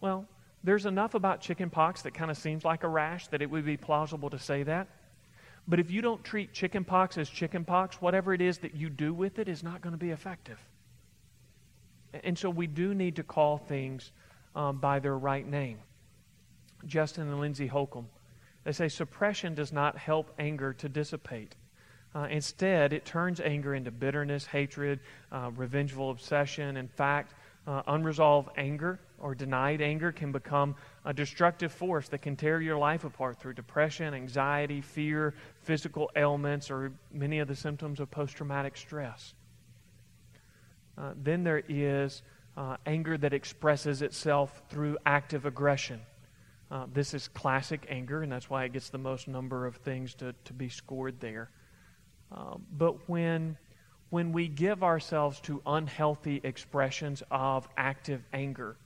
Well, 0.00 0.26
there's 0.62 0.86
enough 0.86 1.14
about 1.14 1.40
chicken 1.40 1.70
pox 1.70 2.02
that 2.02 2.14
kind 2.14 2.30
of 2.30 2.36
seems 2.36 2.64
like 2.64 2.84
a 2.84 2.88
rash 2.88 3.26
that 3.28 3.42
it 3.42 3.50
would 3.50 3.64
be 3.64 3.76
plausible 3.76 4.30
to 4.30 4.38
say 4.38 4.62
that. 4.62 4.88
But 5.70 5.78
if 5.78 5.92
you 5.92 6.02
don't 6.02 6.24
treat 6.24 6.52
chicken 6.52 6.84
pox 6.84 7.16
as 7.16 7.30
chicken 7.30 7.64
pox, 7.64 8.02
whatever 8.02 8.34
it 8.34 8.40
is 8.40 8.58
that 8.58 8.74
you 8.74 8.90
do 8.90 9.14
with 9.14 9.38
it 9.38 9.48
is 9.48 9.62
not 9.62 9.80
going 9.80 9.92
to 9.92 9.98
be 9.98 10.10
effective. 10.10 10.58
And 12.24 12.36
so 12.36 12.50
we 12.50 12.66
do 12.66 12.92
need 12.92 13.16
to 13.16 13.22
call 13.22 13.56
things 13.56 14.10
um, 14.56 14.78
by 14.78 14.98
their 14.98 15.16
right 15.16 15.46
name. 15.46 15.78
Justin 16.86 17.28
and 17.28 17.38
Lindsay 17.38 17.68
Holcomb, 17.68 18.08
they 18.64 18.72
say 18.72 18.88
suppression 18.88 19.54
does 19.54 19.72
not 19.72 19.96
help 19.96 20.34
anger 20.40 20.72
to 20.72 20.88
dissipate. 20.88 21.54
Uh, 22.16 22.26
instead, 22.28 22.92
it 22.92 23.04
turns 23.04 23.40
anger 23.40 23.72
into 23.72 23.92
bitterness, 23.92 24.46
hatred, 24.46 24.98
uh, 25.30 25.52
revengeful 25.54 26.10
obsession. 26.10 26.76
In 26.76 26.88
fact, 26.88 27.32
uh, 27.68 27.82
unresolved 27.86 28.48
anger 28.56 28.98
or 29.20 29.34
denied 29.34 29.80
anger 29.80 30.12
can 30.12 30.32
become 30.32 30.74
a 31.04 31.12
destructive 31.12 31.72
force 31.72 32.08
that 32.08 32.22
can 32.22 32.36
tear 32.36 32.60
your 32.60 32.78
life 32.78 33.04
apart 33.04 33.38
through 33.38 33.54
depression, 33.54 34.14
anxiety, 34.14 34.80
fear, 34.80 35.34
physical 35.62 36.10
ailments, 36.16 36.70
or 36.70 36.92
many 37.12 37.38
of 37.38 37.48
the 37.48 37.56
symptoms 37.56 38.00
of 38.00 38.10
post 38.10 38.36
traumatic 38.36 38.76
stress. 38.76 39.34
Uh, 40.98 41.12
then 41.22 41.44
there 41.44 41.62
is 41.68 42.22
uh, 42.56 42.76
anger 42.86 43.16
that 43.16 43.32
expresses 43.32 44.02
itself 44.02 44.62
through 44.68 44.98
active 45.06 45.46
aggression. 45.46 46.00
Uh, 46.70 46.86
this 46.92 47.14
is 47.14 47.28
classic 47.28 47.86
anger, 47.88 48.22
and 48.22 48.30
that's 48.30 48.48
why 48.48 48.64
it 48.64 48.72
gets 48.72 48.90
the 48.90 48.98
most 48.98 49.26
number 49.28 49.66
of 49.66 49.76
things 49.76 50.14
to, 50.14 50.34
to 50.44 50.52
be 50.52 50.68
scored 50.68 51.18
there. 51.20 51.50
Uh, 52.30 52.54
but 52.76 53.08
when, 53.08 53.56
when 54.10 54.32
we 54.32 54.46
give 54.46 54.84
ourselves 54.84 55.40
to 55.40 55.60
unhealthy 55.66 56.40
expressions 56.44 57.22
of 57.30 57.68
active 57.76 58.24
anger, 58.32 58.76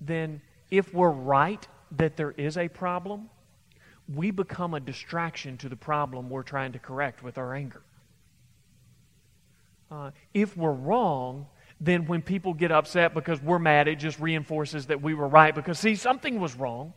then 0.00 0.40
if 0.70 0.92
we're 0.94 1.10
right 1.10 1.66
that 1.96 2.16
there 2.16 2.32
is 2.32 2.56
a 2.56 2.68
problem, 2.68 3.30
we 4.14 4.30
become 4.30 4.74
a 4.74 4.80
distraction 4.80 5.56
to 5.58 5.68
the 5.68 5.76
problem 5.76 6.30
we're 6.30 6.42
trying 6.42 6.72
to 6.72 6.78
correct 6.78 7.22
with 7.22 7.38
our 7.38 7.54
anger. 7.54 7.82
Uh, 9.90 10.10
if 10.34 10.56
we're 10.56 10.72
wrong, 10.72 11.46
then 11.80 12.06
when 12.06 12.22
people 12.22 12.54
get 12.54 12.72
upset 12.72 13.14
because 13.14 13.40
we're 13.40 13.58
mad, 13.58 13.88
it 13.88 13.96
just 13.96 14.18
reinforces 14.18 14.86
that 14.86 15.00
we 15.00 15.14
were 15.14 15.28
right 15.28 15.54
because, 15.54 15.78
see, 15.78 15.94
something 15.94 16.40
was 16.40 16.56
wrong. 16.56 16.92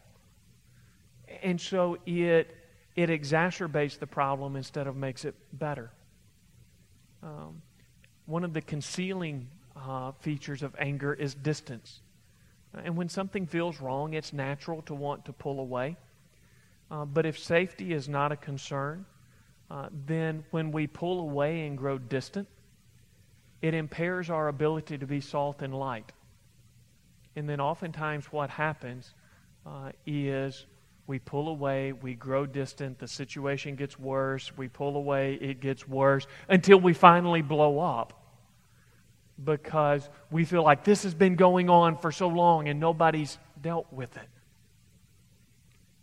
And 1.44 1.60
so 1.60 1.98
it, 2.06 2.56
it 2.96 3.10
exacerbates 3.10 3.98
the 3.98 4.08
problem 4.08 4.56
instead 4.56 4.88
of 4.88 4.96
makes 4.96 5.24
it 5.24 5.36
better. 5.54 5.92
Um, 7.24 7.62
one 8.26 8.44
of 8.44 8.54
the 8.54 8.62
concealing 8.62 9.48
uh, 9.76 10.12
features 10.20 10.64
of 10.64 10.76
anger 10.80 11.14
is 11.14 11.34
distance. 11.34 12.02
And 12.74 12.96
when 12.96 13.10
something 13.10 13.46
feels 13.46 13.82
wrong, 13.82 14.14
it's 14.14 14.32
natural 14.32 14.82
to 14.84 14.94
want 14.94 15.26
to 15.26 15.34
pull 15.34 15.60
away. 15.60 15.98
Uh, 16.90 17.06
but 17.06 17.26
if 17.26 17.38
safety 17.38 17.94
is 17.94 18.08
not 18.08 18.32
a 18.32 18.36
concern, 18.36 19.06
uh, 19.70 19.88
then 20.06 20.44
when 20.52 20.72
we 20.72 20.88
pull 20.88 21.22
away 21.22 21.66
and 21.66 21.78
grow 21.78 21.98
distant, 21.98 22.48
it 23.62 23.74
impairs 23.74 24.30
our 24.30 24.48
ability 24.48 24.98
to 24.98 25.06
be 25.06 25.22
salt 25.22 25.62
and 25.62 25.74
light. 25.74 26.12
And 27.36 27.48
then 27.48 27.62
oftentimes 27.62 28.26
what 28.32 28.50
happens 28.50 29.14
uh, 29.66 29.92
is 30.06 30.66
we 31.08 31.20
pull 31.20 31.50
away, 31.50 31.94
we 31.94 32.16
grow 32.16 32.46
distant, 32.46 33.00
the 33.00 33.08
situation 33.08 33.76
gets 33.76 34.00
worse, 34.00 34.56
we 34.58 34.68
pull 34.68 34.96
away, 34.96 35.36
it 35.36 35.60
gets 35.62 35.88
worse, 35.88 36.28
until 36.50 36.80
we 36.80 36.94
finally 36.94 37.42
blow 37.42 37.80
up 37.80 38.21
because 39.44 40.08
we 40.30 40.46
feel 40.46 40.64
like 40.64 40.84
this 40.84 41.04
has 41.04 41.14
been 41.14 41.36
going 41.36 41.70
on 41.70 41.98
for 41.98 42.12
so 42.12 42.28
long 42.28 42.68
and 42.68 42.80
nobody's 42.80 43.38
dealt 43.62 43.92
with 43.92 44.16
it. 44.18 44.28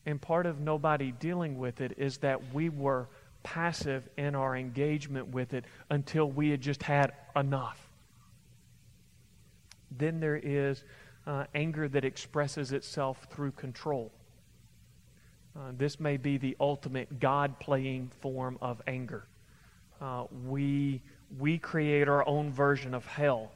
And 0.07 0.21
part 0.21 0.47
of 0.47 0.61
nobody 0.61 1.13
dealing 1.13 1.59
with 1.59 1.81
it 1.81 1.95
is 1.99 2.19
that 2.19 2.55
we 2.55 2.69
were 2.69 3.09
passive 3.43 4.09
in 4.17 4.35
our 4.35 4.57
engagement 4.57 5.29
with 5.29 5.55
it 5.55 5.65
until 5.91 6.31
we 6.31 6.51
had 6.51 6.61
just 6.61 6.83
had 6.83 7.13
enough. 7.37 7.79
Then 9.91 10.21
there 10.21 10.37
is 10.37 10.83
uh, 11.27 11.45
anger 11.55 11.89
that 11.89 12.05
expresses 12.05 12.73
itself 12.73 13.27
through 13.31 13.53
control. 13.53 14.13
Uh, 15.57 15.73
this 15.77 15.99
may 15.99 16.17
be 16.17 16.39
the 16.39 16.57
ultimate 16.61 17.21
God 17.21 17.59
playing 17.59 18.11
form 18.21 18.59
of 18.61 18.81
anger. 18.87 19.27
Uh, 20.01 20.25
we, 20.47 21.03
we 21.39 21.59
create 21.59 22.09
our 22.09 22.27
own 22.27 22.53
version 22.53 22.95
of 22.95 23.05
hell. 23.07 23.51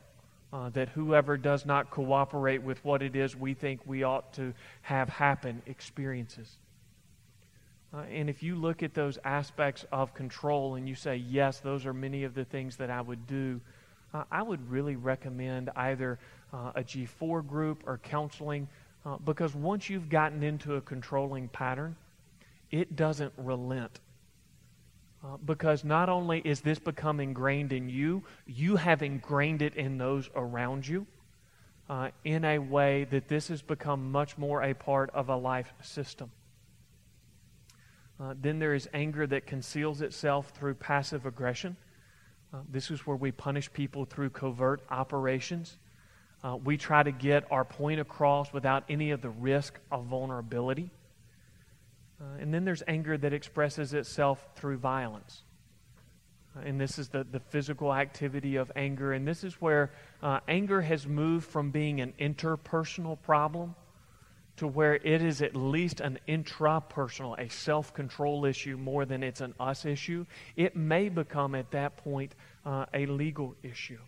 Uh, 0.52 0.68
that 0.68 0.90
whoever 0.90 1.38
does 1.38 1.64
not 1.64 1.90
cooperate 1.90 2.62
with 2.62 2.84
what 2.84 3.00
it 3.00 3.16
is 3.16 3.34
we 3.34 3.54
think 3.54 3.80
we 3.86 4.02
ought 4.02 4.34
to 4.34 4.52
have 4.82 5.08
happen 5.08 5.62
experiences. 5.64 6.58
Uh, 7.94 8.02
and 8.10 8.28
if 8.28 8.42
you 8.42 8.54
look 8.54 8.82
at 8.82 8.92
those 8.92 9.18
aspects 9.24 9.86
of 9.92 10.12
control 10.12 10.74
and 10.74 10.86
you 10.86 10.94
say, 10.94 11.16
yes, 11.16 11.60
those 11.60 11.86
are 11.86 11.94
many 11.94 12.24
of 12.24 12.34
the 12.34 12.44
things 12.44 12.76
that 12.76 12.90
I 12.90 13.00
would 13.00 13.26
do, 13.26 13.62
uh, 14.14 14.24
I 14.30 14.42
would 14.42 14.70
really 14.70 14.96
recommend 14.96 15.70
either 15.76 16.18
uh, 16.52 16.72
a 16.74 16.82
G4 16.82 17.46
group 17.46 17.84
or 17.86 17.98
counseling 17.98 18.68
uh, 19.04 19.16
because 19.24 19.54
once 19.54 19.90
you've 19.90 20.08
gotten 20.08 20.42
into 20.42 20.76
a 20.76 20.80
controlling 20.80 21.48
pattern, 21.48 21.96
it 22.70 22.94
doesn't 22.96 23.32
relent. 23.36 24.00
Uh, 25.24 25.36
because 25.44 25.84
not 25.84 26.08
only 26.08 26.40
is 26.40 26.62
this 26.62 26.80
become 26.80 27.20
ingrained 27.20 27.72
in 27.72 27.88
you, 27.88 28.24
you 28.46 28.74
have 28.76 29.02
ingrained 29.02 29.62
it 29.62 29.76
in 29.76 29.96
those 29.96 30.28
around 30.34 30.86
you 30.86 31.06
uh, 31.88 32.08
in 32.24 32.44
a 32.44 32.58
way 32.58 33.04
that 33.04 33.28
this 33.28 33.48
has 33.48 33.62
become 33.62 34.10
much 34.10 34.36
more 34.36 34.62
a 34.62 34.74
part 34.74 35.10
of 35.10 35.28
a 35.28 35.36
life 35.36 35.72
system. 35.82 36.30
Uh, 38.20 38.34
then 38.40 38.58
there 38.58 38.74
is 38.74 38.88
anger 38.92 39.26
that 39.26 39.46
conceals 39.46 40.00
itself 40.00 40.50
through 40.50 40.74
passive 40.74 41.26
aggression. 41.26 41.76
Uh, 42.52 42.58
this 42.68 42.90
is 42.90 43.06
where 43.06 43.16
we 43.16 43.30
punish 43.30 43.72
people 43.72 44.04
through 44.04 44.30
covert 44.30 44.80
operations. 44.90 45.76
Uh, 46.42 46.56
we 46.56 46.76
try 46.76 47.02
to 47.02 47.12
get 47.12 47.44
our 47.50 47.64
point 47.64 48.00
across 48.00 48.52
without 48.52 48.84
any 48.88 49.12
of 49.12 49.22
the 49.22 49.30
risk 49.30 49.78
of 49.90 50.04
vulnerability. 50.06 50.90
Uh, 52.22 52.40
and 52.40 52.54
then 52.54 52.64
there's 52.64 52.82
anger 52.86 53.18
that 53.18 53.32
expresses 53.32 53.94
itself 53.94 54.46
through 54.54 54.76
violence. 54.76 55.42
Uh, 56.56 56.60
and 56.60 56.80
this 56.80 56.98
is 56.98 57.08
the, 57.08 57.24
the 57.24 57.40
physical 57.40 57.92
activity 57.92 58.56
of 58.56 58.70
anger. 58.76 59.12
And 59.12 59.26
this 59.26 59.42
is 59.42 59.54
where 59.54 59.90
uh, 60.22 60.40
anger 60.46 60.80
has 60.80 61.06
moved 61.06 61.48
from 61.48 61.70
being 61.70 62.00
an 62.00 62.12
interpersonal 62.20 63.20
problem 63.20 63.74
to 64.56 64.66
where 64.68 64.94
it 64.94 65.22
is 65.22 65.42
at 65.42 65.56
least 65.56 66.00
an 66.00 66.18
intrapersonal, 66.28 67.38
a 67.38 67.48
self 67.48 67.92
control 67.94 68.44
issue 68.44 68.76
more 68.76 69.04
than 69.04 69.22
it's 69.22 69.40
an 69.40 69.54
us 69.58 69.84
issue. 69.84 70.24
It 70.56 70.76
may 70.76 71.08
become 71.08 71.54
at 71.54 71.70
that 71.72 71.96
point 71.96 72.34
uh, 72.64 72.86
a 72.94 73.06
legal 73.06 73.56
issue. 73.62 73.98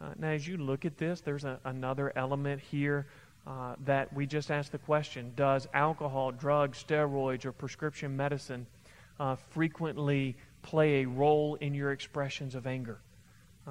Uh, 0.00 0.10
now, 0.18 0.28
as 0.28 0.46
you 0.46 0.58
look 0.58 0.84
at 0.84 0.98
this, 0.98 1.22
there's 1.22 1.44
a, 1.44 1.58
another 1.64 2.12
element 2.14 2.60
here 2.60 3.06
uh, 3.46 3.74
that 3.84 4.12
we 4.12 4.26
just 4.26 4.50
asked 4.50 4.72
the 4.72 4.78
question 4.78 5.32
Does 5.36 5.68
alcohol, 5.74 6.32
drugs, 6.32 6.82
steroids, 6.82 7.44
or 7.44 7.52
prescription 7.52 8.16
medicine 8.16 8.66
uh, 9.20 9.36
frequently 9.50 10.36
play 10.62 11.02
a 11.02 11.06
role 11.06 11.56
in 11.56 11.74
your 11.74 11.92
expressions 11.92 12.54
of 12.54 12.66
anger? 12.66 12.98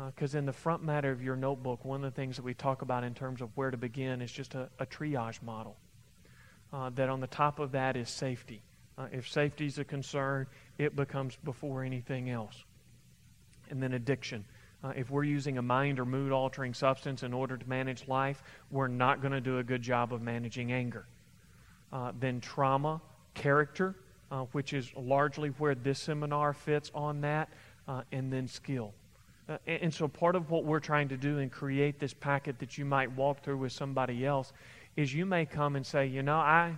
Because 0.08 0.36
uh, 0.36 0.40
in 0.40 0.46
the 0.46 0.54
front 0.54 0.84
matter 0.84 1.12
of 1.12 1.22
your 1.22 1.36
notebook, 1.36 1.86
one 1.86 2.04
of 2.04 2.14
the 2.14 2.16
things 2.16 2.36
that 2.36 2.44
we 2.44 2.54
talk 2.54 2.82
about 2.82 3.04
in 3.04 3.14
terms 3.14 3.42
of 3.42 3.50
where 3.56 3.72
to 3.72 3.78
begin 3.78 4.22
is 4.22 4.32
just 4.32 4.56
a, 4.56 4.70
a 4.80 4.86
triage 4.86 5.42
model. 5.42 5.76
Uh, 6.72 6.90
that 6.90 7.10
on 7.10 7.20
the 7.20 7.28
top 7.28 7.60
of 7.60 7.72
that 7.74 7.96
is 7.96 8.10
safety. 8.10 8.64
Uh, 8.98 9.08
if 9.12 9.30
safety 9.30 9.68
is 9.68 9.78
a 9.78 9.84
concern, 9.84 10.48
it 10.80 10.96
becomes 10.96 11.36
before 11.44 11.84
anything 11.84 12.30
else. 12.30 12.64
And 13.70 13.82
then 13.82 13.94
addiction. 13.94 14.46
Uh, 14.84 14.92
if 14.98 15.10
we're 15.10 15.24
using 15.24 15.58
a 15.58 15.62
mind 15.62 15.98
or 16.00 16.06
mood 16.06 16.32
altering 16.32 16.74
substance 16.74 17.24
in 17.24 17.34
order 17.34 17.56
to 17.56 17.70
manage 17.70 18.08
life, 18.08 18.44
we're 18.70 18.88
not 18.88 19.22
going 19.22 19.32
to 19.32 19.40
do 19.40 19.60
a 19.60 19.64
good 19.64 19.82
job 19.82 20.14
of 20.14 20.22
managing 20.22 20.74
anger. 20.74 21.06
Uh, 21.94 22.12
then 22.20 22.42
trauma, 22.42 23.02
character, 23.34 23.96
uh, 24.30 24.42
which 24.52 24.74
is 24.74 24.92
largely 24.98 25.50
where 25.50 25.74
this 25.74 26.00
seminar 26.00 26.54
fits 26.54 26.92
on 26.94 27.22
that, 27.22 27.50
uh, 27.88 28.02
and 28.12 28.34
then 28.34 28.46
skill. 28.48 28.94
Uh, 29.48 29.58
and, 29.68 29.84
and 29.84 29.94
so 29.94 30.08
part 30.08 30.36
of 30.36 30.52
what 30.52 30.66
we're 30.66 30.82
trying 30.82 31.08
to 31.08 31.18
do 31.18 31.40
and 31.40 31.50
create 31.50 31.98
this 32.00 32.14
packet 32.14 32.60
that 32.60 32.78
you 32.78 32.84
might 32.84 33.10
walk 33.14 33.42
through 33.42 33.58
with 33.58 33.72
somebody 33.72 34.26
else 34.26 34.52
is 34.98 35.14
you 35.14 35.26
may 35.26 35.46
come 35.46 35.78
and 35.78 35.86
say, 35.86 36.06
you 36.06 36.24
know, 36.24 36.38
I, 36.38 36.76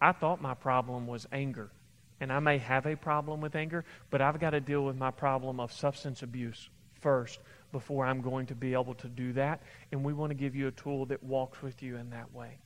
I 0.00 0.12
thought 0.12 0.40
my 0.40 0.54
problem 0.54 1.06
was 1.06 1.26
anger. 1.32 1.70
And 2.18 2.32
I 2.32 2.38
may 2.38 2.58
have 2.58 2.86
a 2.86 2.96
problem 2.96 3.40
with 3.40 3.54
anger, 3.56 3.84
but 4.10 4.20
I've 4.20 4.38
got 4.38 4.50
to 4.50 4.60
deal 4.60 4.84
with 4.84 4.96
my 4.96 5.10
problem 5.10 5.58
of 5.58 5.72
substance 5.72 6.22
abuse 6.22 6.70
first 7.00 7.40
before 7.72 8.04
I'm 8.04 8.20
going 8.20 8.46
to 8.46 8.54
be 8.54 8.72
able 8.72 8.94
to 8.94 9.08
do 9.08 9.32
that. 9.34 9.62
And 9.92 10.04
we 10.04 10.12
want 10.12 10.30
to 10.30 10.34
give 10.34 10.54
you 10.54 10.68
a 10.68 10.72
tool 10.72 11.06
that 11.06 11.22
walks 11.22 11.62
with 11.62 11.82
you 11.82 11.96
in 11.96 12.10
that 12.10 12.32
way. 12.34 12.58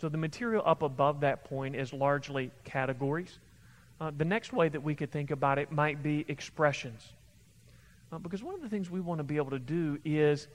So 0.00 0.08
the 0.08 0.18
material 0.18 0.62
up 0.64 0.82
above 0.82 1.20
that 1.20 1.44
point 1.44 1.74
is 1.74 1.92
largely 1.92 2.50
categories. 2.64 3.38
Uh, 4.00 4.12
the 4.16 4.24
next 4.24 4.52
way 4.52 4.68
that 4.68 4.82
we 4.82 4.94
could 4.94 5.10
think 5.10 5.30
about 5.30 5.58
it 5.58 5.72
might 5.72 6.02
be 6.02 6.24
expressions. 6.28 7.04
Uh, 8.12 8.18
because 8.18 8.42
one 8.42 8.54
of 8.54 8.62
the 8.62 8.68
things 8.68 8.90
we 8.90 9.00
want 9.00 9.18
to 9.18 9.24
be 9.24 9.36
able 9.36 9.50
to 9.50 9.58
do 9.58 9.98
is 10.04 10.46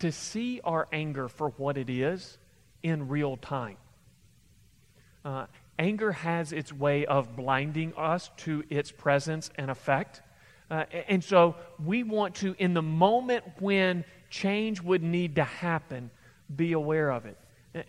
to 0.00 0.12
see 0.12 0.60
our 0.64 0.86
anger 0.92 1.28
for 1.28 1.48
what 1.56 1.76
it 1.76 1.90
is 1.90 2.38
in 2.82 3.08
real 3.08 3.36
time. 3.36 3.76
Uh, 5.24 5.46
anger 5.78 6.12
has 6.12 6.52
its 6.52 6.72
way 6.72 7.06
of 7.06 7.34
blinding 7.36 7.92
us 7.96 8.30
to 8.36 8.64
its 8.68 8.92
presence 8.92 9.50
and 9.56 9.70
effect. 9.70 10.22
Uh, 10.70 10.84
and 11.08 11.22
so 11.24 11.56
we 11.84 12.02
want 12.02 12.34
to, 12.36 12.54
in 12.58 12.74
the 12.74 12.82
moment 12.82 13.44
when 13.58 14.04
change 14.28 14.82
would 14.82 15.02
need 15.02 15.36
to 15.36 15.44
happen, 15.44 16.10
be 16.54 16.72
aware 16.72 17.10
of 17.10 17.26
it. 17.26 17.38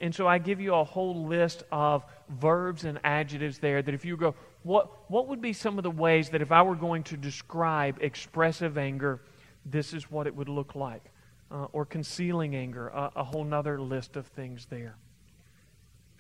And 0.02 0.13
so 0.13 0.28
I 0.28 0.38
give 0.38 0.60
you 0.60 0.74
a 0.76 0.84
whole 0.84 1.26
list 1.26 1.63
of 1.72 2.04
verbs 2.30 2.86
and 2.86 3.00
adjectives 3.04 3.60
there 3.60 3.82
that 3.82 3.94
if 3.94 4.06
you 4.06 4.18
go, 4.18 4.36
what, 4.63 5.10
what 5.10 5.28
would 5.28 5.42
be 5.42 5.54
some 5.54 5.78
of 5.78 5.84
the 5.84 5.92
ways 5.92 6.30
that 6.30 6.42
if 6.42 6.52
I 6.52 6.62
were 6.62 6.76
going 6.76 7.04
to 7.04 7.18
describe 7.18 7.98
expressive 8.02 8.78
anger, 8.78 9.22
this 9.65 9.94
is 9.94 10.12
what 10.12 10.28
it 10.28 10.36
would 10.36 10.50
look 10.50 10.76
like? 10.76 11.04
Uh, 11.52 11.65
or 11.72 11.86
concealing 11.86 12.56
anger, 12.56 12.89
a, 12.89 13.12
a 13.18 13.24
whole 13.24 13.52
other 13.54 13.82
list 13.82 14.15
of 14.15 14.28
things 14.28 14.68
there. 14.70 14.96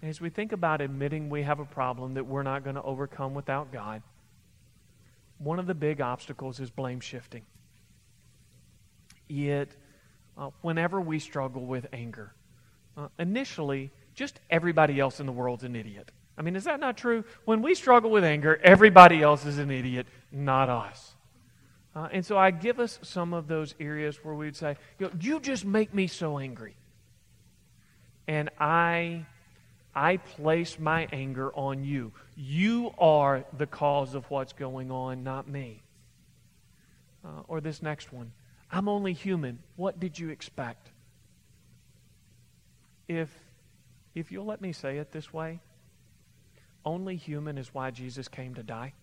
As 0.01 0.19
we 0.21 0.29
think 0.29 0.53
about 0.53 0.81
admitting 0.81 1.29
we 1.29 1.43
have 1.43 1.59
a 1.59 1.65
problem 1.65 2.13
that 2.15 2.25
we're 2.25 2.43
not 2.43 2.63
going 2.63 2.75
to 2.75 2.81
overcome 2.81 3.33
without 3.33 3.71
God, 3.71 4.01
one 5.39 5.57
of 5.59 5.65
the 5.65 5.73
big 5.73 6.01
obstacles 6.01 6.59
is 6.59 6.69
blame 6.69 6.99
shifting. 6.99 7.43
Yet, 9.27 9.69
uh, 10.37 10.51
whenever 10.61 11.01
we 11.01 11.19
struggle 11.19 11.65
with 11.65 11.87
anger, 11.91 12.33
uh, 12.97 13.07
initially, 13.17 13.91
just 14.13 14.39
everybody 14.49 14.99
else 14.99 15.19
in 15.19 15.25
the 15.25 15.31
world's 15.31 15.63
an 15.63 15.75
idiot. 15.75 16.11
I 16.37 16.41
mean, 16.41 16.55
is 16.55 16.65
that 16.65 16.79
not 16.79 16.97
true? 16.97 17.23
When 17.45 17.61
we 17.61 17.75
struggle 17.75 18.11
with 18.11 18.23
anger, 18.23 18.59
everybody 18.63 19.21
else 19.21 19.45
is 19.45 19.57
an 19.57 19.71
idiot, 19.71 20.07
not 20.31 20.69
us. 20.69 21.15
Uh, 21.95 22.07
and 22.11 22.25
so 22.25 22.37
I 22.37 22.51
give 22.51 22.79
us 22.79 22.99
some 23.01 23.33
of 23.33 23.47
those 23.47 23.75
areas 23.79 24.23
where 24.23 24.33
we'd 24.33 24.55
say, 24.55 24.77
you, 24.99 25.07
know, 25.07 25.13
you 25.19 25.39
just 25.39 25.65
make 25.65 25.93
me 25.93 26.07
so 26.07 26.37
angry. 26.37 26.75
And 28.27 28.49
I 28.59 29.25
I 29.95 30.17
place 30.17 30.77
my 30.77 31.07
anger 31.11 31.51
on 31.53 31.83
you. 31.83 32.11
You 32.35 32.93
are 32.97 33.43
the 33.57 33.65
cause 33.65 34.13
of 34.13 34.29
what's 34.29 34.53
going 34.53 34.91
on, 34.91 35.23
not 35.23 35.47
me. 35.47 35.81
Uh, 37.25 37.41
or 37.47 37.59
this 37.59 37.81
next 37.81 38.13
one 38.13 38.31
I'm 38.71 38.87
only 38.87 39.13
human. 39.13 39.59
What 39.75 39.99
did 39.99 40.17
you 40.19 40.29
expect? 40.29 40.89
If, 43.07 43.29
if 44.13 44.31
you'll 44.31 44.45
let 44.45 44.61
me 44.61 44.71
say 44.71 44.97
it 44.99 45.11
this 45.11 45.33
way, 45.33 45.59
only 46.85 47.15
human 47.15 47.57
is 47.57 47.73
why 47.73 47.89
Jesus 47.89 48.27
came 48.27 48.53
to 48.55 48.63
die. 48.63 48.93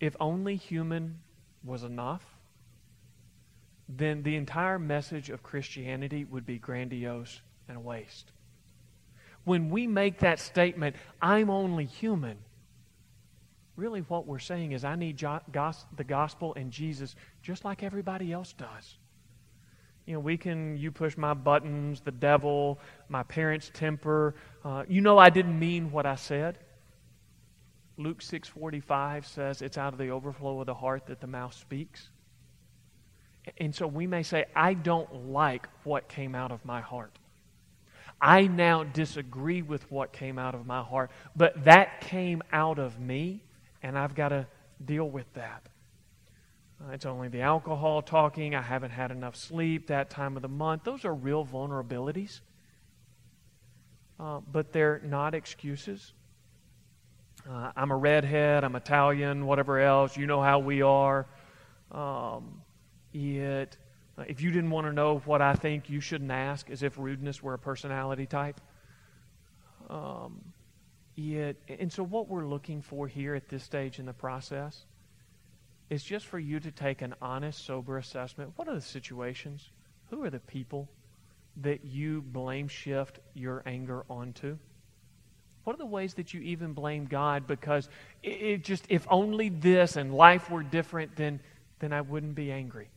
If 0.00 0.14
only 0.20 0.56
human 0.56 1.20
was 1.64 1.82
enough, 1.82 2.22
then 3.88 4.22
the 4.22 4.36
entire 4.36 4.78
message 4.78 5.30
of 5.30 5.42
Christianity 5.42 6.24
would 6.24 6.44
be 6.44 6.58
grandiose 6.58 7.40
and 7.68 7.76
a 7.76 7.80
waste. 7.80 8.30
When 9.44 9.70
we 9.70 9.86
make 9.86 10.20
that 10.20 10.38
statement, 10.38 10.96
I'm 11.20 11.50
only 11.50 11.84
human, 11.84 12.38
really 13.76 14.00
what 14.00 14.26
we're 14.26 14.38
saying 14.38 14.72
is 14.72 14.84
I 14.84 14.96
need 14.96 15.18
the 15.18 16.04
gospel 16.04 16.54
and 16.54 16.70
Jesus 16.70 17.14
just 17.42 17.64
like 17.64 17.82
everybody 17.82 18.32
else 18.32 18.52
does. 18.52 18.98
You 20.06 20.14
know, 20.14 20.20
we 20.20 20.36
can, 20.36 20.76
you 20.76 20.90
push 20.90 21.16
my 21.16 21.32
buttons, 21.32 22.00
the 22.00 22.12
devil, 22.12 22.78
my 23.08 23.22
parents' 23.22 23.70
temper. 23.72 24.34
Uh, 24.62 24.84
you 24.86 25.00
know 25.00 25.18
I 25.18 25.30
didn't 25.30 25.58
mean 25.58 25.90
what 25.90 26.04
I 26.04 26.16
said. 26.16 26.58
Luke 27.96 28.20
6:45 28.20 29.24
says 29.24 29.62
it's 29.62 29.78
out 29.78 29.92
of 29.92 29.98
the 29.98 30.10
overflow 30.10 30.60
of 30.60 30.66
the 30.66 30.74
heart 30.74 31.06
that 31.06 31.20
the 31.20 31.26
mouth 31.26 31.54
speaks. 31.54 32.10
And 33.58 33.74
so 33.74 33.86
we 33.86 34.06
may 34.06 34.22
say 34.22 34.46
I 34.54 34.74
don't 34.74 35.30
like 35.30 35.68
what 35.84 36.08
came 36.08 36.34
out 36.34 36.50
of 36.50 36.64
my 36.64 36.80
heart. 36.80 37.18
I 38.24 38.46
now 38.46 38.84
disagree 38.84 39.60
with 39.60 39.90
what 39.90 40.14
came 40.14 40.38
out 40.38 40.54
of 40.54 40.66
my 40.66 40.82
heart, 40.82 41.10
but 41.36 41.66
that 41.66 42.00
came 42.00 42.42
out 42.54 42.78
of 42.78 42.98
me 42.98 43.42
and 43.82 43.98
I've 43.98 44.14
got 44.14 44.30
to 44.30 44.46
deal 44.82 45.06
with 45.06 45.30
that. 45.34 45.68
Uh, 46.80 46.92
it's 46.92 47.04
only 47.04 47.28
the 47.28 47.42
alcohol 47.42 48.00
talking. 48.00 48.54
I 48.54 48.62
haven't 48.62 48.92
had 48.92 49.10
enough 49.10 49.36
sleep 49.36 49.88
that 49.88 50.08
time 50.08 50.36
of 50.36 50.42
the 50.42 50.48
month. 50.48 50.84
Those 50.84 51.04
are 51.04 51.12
real 51.14 51.44
vulnerabilities. 51.44 52.40
Uh, 54.18 54.40
but 54.50 54.72
they're 54.72 55.02
not 55.04 55.34
excuses. 55.34 56.14
Uh, 57.46 57.72
I'm 57.76 57.90
a 57.90 57.96
redhead, 57.96 58.64
I'm 58.64 58.74
Italian, 58.74 59.44
whatever 59.44 59.80
else. 59.80 60.16
You 60.16 60.24
know 60.24 60.40
how 60.40 60.60
we 60.60 60.80
are. 60.80 61.26
Um, 61.92 62.62
it, 63.12 63.76
if 64.18 64.40
you 64.40 64.50
didn't 64.50 64.70
want 64.70 64.86
to 64.86 64.92
know 64.92 65.18
what 65.24 65.42
I 65.42 65.54
think, 65.54 65.90
you 65.90 66.00
shouldn't 66.00 66.30
ask, 66.30 66.70
as 66.70 66.82
if 66.82 66.98
rudeness 66.98 67.42
were 67.42 67.54
a 67.54 67.58
personality 67.58 68.26
type. 68.26 68.60
Um, 69.90 70.40
it, 71.16 71.56
and 71.68 71.92
so, 71.92 72.02
what 72.02 72.28
we're 72.28 72.46
looking 72.46 72.82
for 72.82 73.06
here 73.06 73.34
at 73.34 73.48
this 73.48 73.62
stage 73.62 73.98
in 73.98 74.06
the 74.06 74.12
process 74.12 74.84
is 75.90 76.02
just 76.02 76.26
for 76.26 76.38
you 76.38 76.58
to 76.60 76.70
take 76.70 77.02
an 77.02 77.14
honest, 77.20 77.64
sober 77.64 77.98
assessment. 77.98 78.52
What 78.56 78.68
are 78.68 78.74
the 78.74 78.80
situations? 78.80 79.70
Who 80.10 80.24
are 80.24 80.30
the 80.30 80.40
people 80.40 80.88
that 81.58 81.84
you 81.84 82.22
blame 82.22 82.68
shift 82.68 83.20
your 83.34 83.62
anger 83.66 84.04
onto? 84.08 84.58
What 85.64 85.74
are 85.74 85.78
the 85.78 85.86
ways 85.86 86.14
that 86.14 86.34
you 86.34 86.40
even 86.42 86.72
blame 86.72 87.06
God 87.06 87.46
because 87.46 87.88
it, 88.22 88.42
it 88.42 88.64
just, 88.64 88.86
if 88.88 89.06
only 89.10 89.48
this 89.48 89.96
and 89.96 90.14
life 90.14 90.50
were 90.50 90.62
different, 90.62 91.16
then, 91.16 91.40
then 91.78 91.92
I 91.92 92.00
wouldn't 92.00 92.34
be 92.34 92.50
angry? 92.50 92.88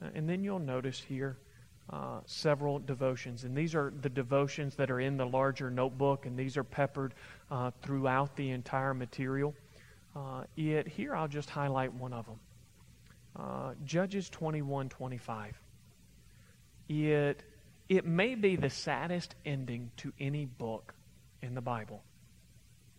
And 0.00 0.28
then 0.28 0.44
you'll 0.44 0.58
notice 0.58 1.00
here 1.00 1.38
uh, 1.90 2.20
several 2.26 2.78
devotions. 2.78 3.44
And 3.44 3.56
these 3.56 3.74
are 3.74 3.92
the 4.00 4.08
devotions 4.08 4.74
that 4.76 4.90
are 4.90 5.00
in 5.00 5.16
the 5.16 5.26
larger 5.26 5.70
notebook, 5.70 6.26
and 6.26 6.38
these 6.38 6.56
are 6.56 6.64
peppered 6.64 7.14
uh, 7.50 7.70
throughout 7.82 8.36
the 8.36 8.50
entire 8.50 8.94
material. 8.94 9.54
Uh, 10.14 10.44
yet 10.54 10.88
here 10.88 11.14
I'll 11.14 11.28
just 11.28 11.50
highlight 11.50 11.92
one 11.94 12.12
of 12.12 12.26
them. 12.26 12.40
Uh, 13.38 13.74
Judges 13.84 14.30
21 14.30 14.88
25. 14.88 15.60
It, 16.88 17.42
it 17.88 18.06
may 18.06 18.34
be 18.34 18.56
the 18.56 18.70
saddest 18.70 19.34
ending 19.44 19.90
to 19.98 20.12
any 20.18 20.46
book 20.46 20.94
in 21.42 21.54
the 21.54 21.60
Bible 21.60 22.02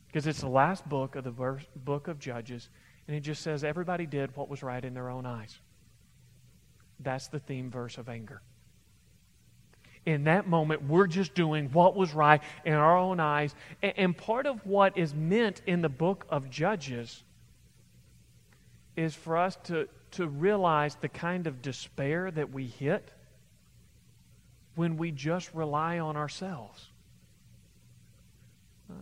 because 0.07 0.27
it's 0.27 0.41
the 0.41 0.47
last 0.47 0.87
book 0.87 1.15
of 1.15 1.23
the 1.23 1.31
verse, 1.31 1.63
book 1.75 2.07
of 2.07 2.19
Judges, 2.19 2.69
and 3.07 3.15
it 3.15 3.21
just 3.21 3.41
says 3.41 3.63
everybody 3.63 4.05
did 4.05 4.35
what 4.35 4.49
was 4.49 4.63
right 4.63 4.83
in 4.83 4.93
their 4.93 5.09
own 5.09 5.25
eyes. 5.25 5.59
That's 6.99 7.27
the 7.27 7.39
theme 7.39 7.69
verse 7.69 7.97
of 7.97 8.09
anger. 8.09 8.41
In 10.05 10.23
that 10.23 10.47
moment, 10.47 10.83
we're 10.83 11.07
just 11.07 11.35
doing 11.35 11.69
what 11.73 11.95
was 11.95 12.13
right 12.13 12.41
in 12.63 12.73
our 12.73 12.97
own 12.97 13.19
eyes. 13.19 13.53
And 13.81 14.17
part 14.17 14.45
of 14.45 14.65
what 14.65 14.97
is 14.97 15.13
meant 15.13 15.61
in 15.67 15.81
the 15.81 15.89
book 15.89 16.25
of 16.29 16.49
Judges 16.49 17.23
is 18.95 19.13
for 19.13 19.37
us 19.37 19.57
to, 19.65 19.89
to 20.11 20.27
realize 20.27 20.95
the 20.95 21.09
kind 21.09 21.45
of 21.45 21.61
despair 21.61 22.31
that 22.31 22.51
we 22.51 22.67
hit 22.67 23.11
when 24.75 24.95
we 24.95 25.11
just 25.11 25.53
rely 25.53 25.99
on 25.99 26.15
ourselves. 26.15 26.89
Uh, 28.89 28.93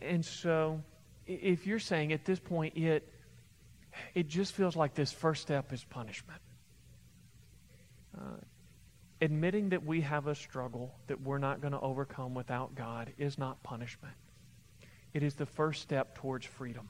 and 0.00 0.24
so, 0.24 0.80
if 1.26 1.66
you're 1.66 1.78
saying 1.78 2.12
at 2.12 2.24
this 2.24 2.38
point 2.38 2.76
it, 2.76 3.06
it 4.14 4.28
just 4.28 4.54
feels 4.54 4.76
like 4.76 4.94
this 4.94 5.12
first 5.12 5.42
step 5.42 5.72
is 5.72 5.84
punishment. 5.84 6.40
Uh, 8.16 8.36
admitting 9.20 9.70
that 9.70 9.84
we 9.84 10.00
have 10.02 10.26
a 10.26 10.34
struggle 10.34 10.94
that 11.06 11.20
we're 11.20 11.38
not 11.38 11.60
going 11.60 11.72
to 11.72 11.80
overcome 11.80 12.34
without 12.34 12.74
God 12.74 13.12
is 13.18 13.38
not 13.38 13.62
punishment. 13.62 14.14
It 15.12 15.22
is 15.22 15.34
the 15.34 15.46
first 15.46 15.82
step 15.82 16.14
towards 16.16 16.44
freedom. 16.44 16.88